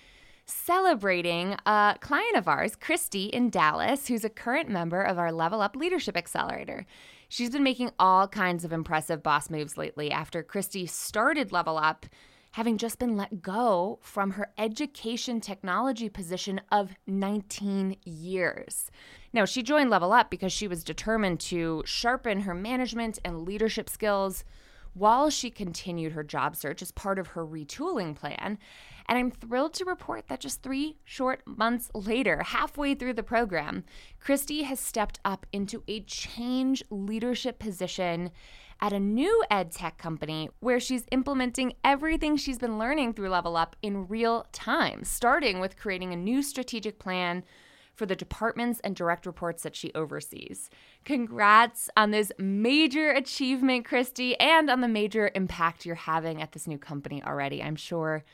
celebrating 0.45 1.55
a 1.65 1.95
client 2.01 2.35
of 2.35 2.49
ours, 2.49 2.75
Christy 2.75 3.27
in 3.27 3.49
Dallas, 3.49 4.09
who's 4.09 4.25
a 4.25 4.29
current 4.29 4.67
member 4.67 5.01
of 5.01 5.17
our 5.17 5.31
Level 5.31 5.61
Up 5.61 5.77
Leadership 5.77 6.17
Accelerator. 6.17 6.85
She's 7.29 7.51
been 7.51 7.63
making 7.63 7.91
all 7.97 8.27
kinds 8.27 8.65
of 8.65 8.73
impressive 8.73 9.23
boss 9.23 9.49
moves 9.49 9.77
lately 9.77 10.11
after 10.11 10.43
Christy 10.43 10.85
started 10.85 11.53
Level 11.53 11.77
Up 11.77 12.07
having 12.53 12.77
just 12.77 12.99
been 12.99 13.17
let 13.17 13.41
go 13.41 13.97
from 14.01 14.31
her 14.31 14.51
education 14.59 15.41
technology 15.41 16.07
position 16.07 16.61
of 16.71 16.93
19 17.07 17.97
years. 18.05 18.91
Now, 19.33 19.45
she 19.45 19.63
joined 19.63 19.89
Level 19.89 20.13
Up 20.13 20.29
because 20.29 20.53
she 20.53 20.67
was 20.67 20.83
determined 20.83 21.39
to 21.41 21.81
sharpen 21.85 22.41
her 22.41 22.53
management 22.53 23.17
and 23.25 23.41
leadership 23.41 23.89
skills 23.89 24.43
while 24.93 25.31
she 25.31 25.49
continued 25.49 26.11
her 26.11 26.23
job 26.23 26.55
search 26.55 26.83
as 26.83 26.91
part 26.91 27.17
of 27.17 27.27
her 27.29 27.43
retooling 27.43 28.15
plan. 28.15 28.59
And 29.07 29.17
I'm 29.17 29.31
thrilled 29.31 29.73
to 29.73 29.85
report 29.85 30.27
that 30.27 30.39
just 30.39 30.61
three 30.61 30.97
short 31.03 31.41
months 31.47 31.89
later, 31.95 32.43
halfway 32.43 32.93
through 32.93 33.13
the 33.13 33.23
program, 33.23 33.83
Christy 34.19 34.61
has 34.63 34.79
stepped 34.79 35.19
up 35.25 35.47
into 35.51 35.83
a 35.87 36.01
change 36.01 36.83
leadership 36.91 37.57
position 37.57 38.29
at 38.83 38.91
a 38.91 38.99
new 38.99 39.41
ed 39.49 39.71
tech 39.71 39.97
company 39.97 40.49
where 40.59 40.79
she's 40.79 41.05
implementing 41.09 41.71
everything 41.85 42.35
she's 42.35 42.59
been 42.59 42.77
learning 42.77 43.13
through 43.13 43.29
Level 43.29 43.55
Up 43.55 43.77
in 43.81 44.09
real 44.09 44.45
time, 44.51 45.05
starting 45.05 45.61
with 45.61 45.77
creating 45.77 46.11
a 46.11 46.17
new 46.17 46.43
strategic 46.43 46.99
plan 46.99 47.45
for 47.95 48.05
the 48.05 48.15
departments 48.15 48.81
and 48.83 48.93
direct 48.93 49.25
reports 49.25 49.63
that 49.63 49.73
she 49.73 49.93
oversees. 49.95 50.69
Congrats 51.05 51.89
on 51.95 52.11
this 52.11 52.33
major 52.37 53.11
achievement, 53.11 53.85
Christy, 53.85 54.37
and 54.37 54.69
on 54.69 54.81
the 54.81 54.89
major 54.89 55.31
impact 55.33 55.85
you're 55.85 55.95
having 55.95 56.41
at 56.41 56.51
this 56.51 56.67
new 56.67 56.77
company 56.77 57.23
already. 57.23 57.63
I'm 57.63 57.77
sure 57.77 58.25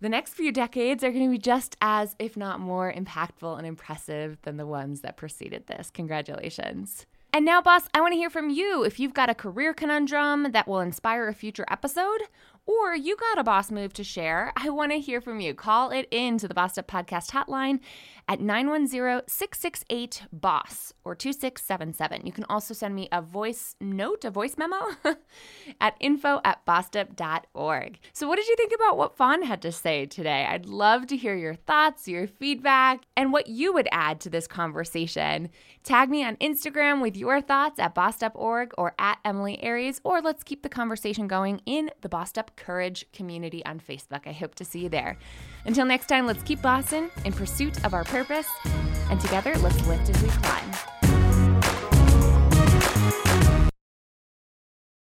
the 0.00 0.08
next 0.08 0.32
few 0.32 0.52
decades 0.52 1.04
are 1.04 1.10
going 1.10 1.26
to 1.26 1.30
be 1.30 1.38
just 1.38 1.76
as, 1.82 2.16
if 2.18 2.34
not 2.34 2.60
more, 2.60 2.90
impactful 2.90 3.58
and 3.58 3.66
impressive 3.66 4.38
than 4.40 4.56
the 4.56 4.66
ones 4.66 5.02
that 5.02 5.18
preceded 5.18 5.66
this. 5.66 5.90
Congratulations. 5.90 7.04
And 7.34 7.46
now, 7.46 7.62
boss, 7.62 7.88
I 7.94 8.02
want 8.02 8.12
to 8.12 8.18
hear 8.18 8.28
from 8.28 8.50
you. 8.50 8.84
If 8.84 9.00
you've 9.00 9.14
got 9.14 9.30
a 9.30 9.34
career 9.34 9.72
conundrum 9.72 10.52
that 10.52 10.68
will 10.68 10.80
inspire 10.80 11.28
a 11.28 11.34
future 11.34 11.64
episode, 11.70 12.20
or 12.66 12.94
you 12.94 13.16
got 13.16 13.38
a 13.38 13.42
boss 13.42 13.70
move 13.70 13.94
to 13.94 14.04
share, 14.04 14.52
I 14.54 14.68
want 14.68 14.92
to 14.92 14.98
hear 14.98 15.22
from 15.22 15.40
you. 15.40 15.54
Call 15.54 15.90
it 15.90 16.06
in 16.10 16.36
to 16.38 16.46
the 16.46 16.52
Bossed 16.52 16.78
Up 16.78 16.86
Podcast 16.86 17.30
hotline 17.30 17.80
at 18.28 18.40
910 18.40 19.22
668 19.26 20.22
BOSS 20.32 20.94
or 21.04 21.14
2677. 21.14 22.26
You 22.26 22.32
can 22.32 22.44
also 22.48 22.74
send 22.74 22.94
me 22.94 23.08
a 23.12 23.20
voice 23.20 23.74
note, 23.80 24.24
a 24.24 24.30
voice 24.30 24.56
memo 24.56 24.76
at 25.80 25.96
info 26.00 26.40
at 26.44 26.64
bossedup.org. 26.66 27.98
So, 28.12 28.28
what 28.28 28.36
did 28.36 28.48
you 28.48 28.56
think 28.56 28.72
about 28.74 28.96
what 28.96 29.16
Fawn 29.16 29.42
had 29.42 29.62
to 29.62 29.72
say 29.72 30.06
today? 30.06 30.46
I'd 30.48 30.66
love 30.66 31.06
to 31.08 31.16
hear 31.16 31.34
your 31.34 31.54
thoughts, 31.54 32.08
your 32.08 32.26
feedback, 32.26 33.02
and 33.16 33.32
what 33.32 33.46
you 33.48 33.72
would 33.72 33.88
add 33.92 34.20
to 34.20 34.30
this 34.30 34.46
conversation. 34.46 35.50
Tag 35.84 36.08
me 36.08 36.24
on 36.24 36.36
Instagram 36.36 37.02
with 37.02 37.16
your 37.16 37.40
thoughts 37.40 37.80
at 37.80 37.94
bossedup.org 37.94 38.72
or 38.78 38.94
at 38.98 39.18
Emilie 39.24 39.62
Aries, 39.62 40.00
or 40.04 40.20
let's 40.20 40.44
keep 40.44 40.62
the 40.62 40.68
conversation 40.68 41.26
going 41.26 41.60
in 41.66 41.90
the 42.02 42.08
Bossed 42.08 42.38
Up 42.38 42.54
Courage 42.56 43.04
community 43.12 43.64
on 43.66 43.80
Facebook. 43.80 44.26
I 44.26 44.32
hope 44.32 44.54
to 44.56 44.64
see 44.64 44.80
you 44.80 44.88
there. 44.88 45.18
Until 45.64 45.84
next 45.84 46.06
time, 46.06 46.26
let's 46.26 46.42
keep 46.42 46.62
bossing 46.62 47.10
in 47.24 47.32
pursuit 47.32 47.84
of 47.84 47.94
our 47.94 48.04
purpose, 48.12 48.50
and 49.08 49.18
together, 49.18 49.56
let's 49.60 49.86
lift 49.86 50.10
as 50.10 50.22
we 50.22 50.28
climb. 50.28 51.01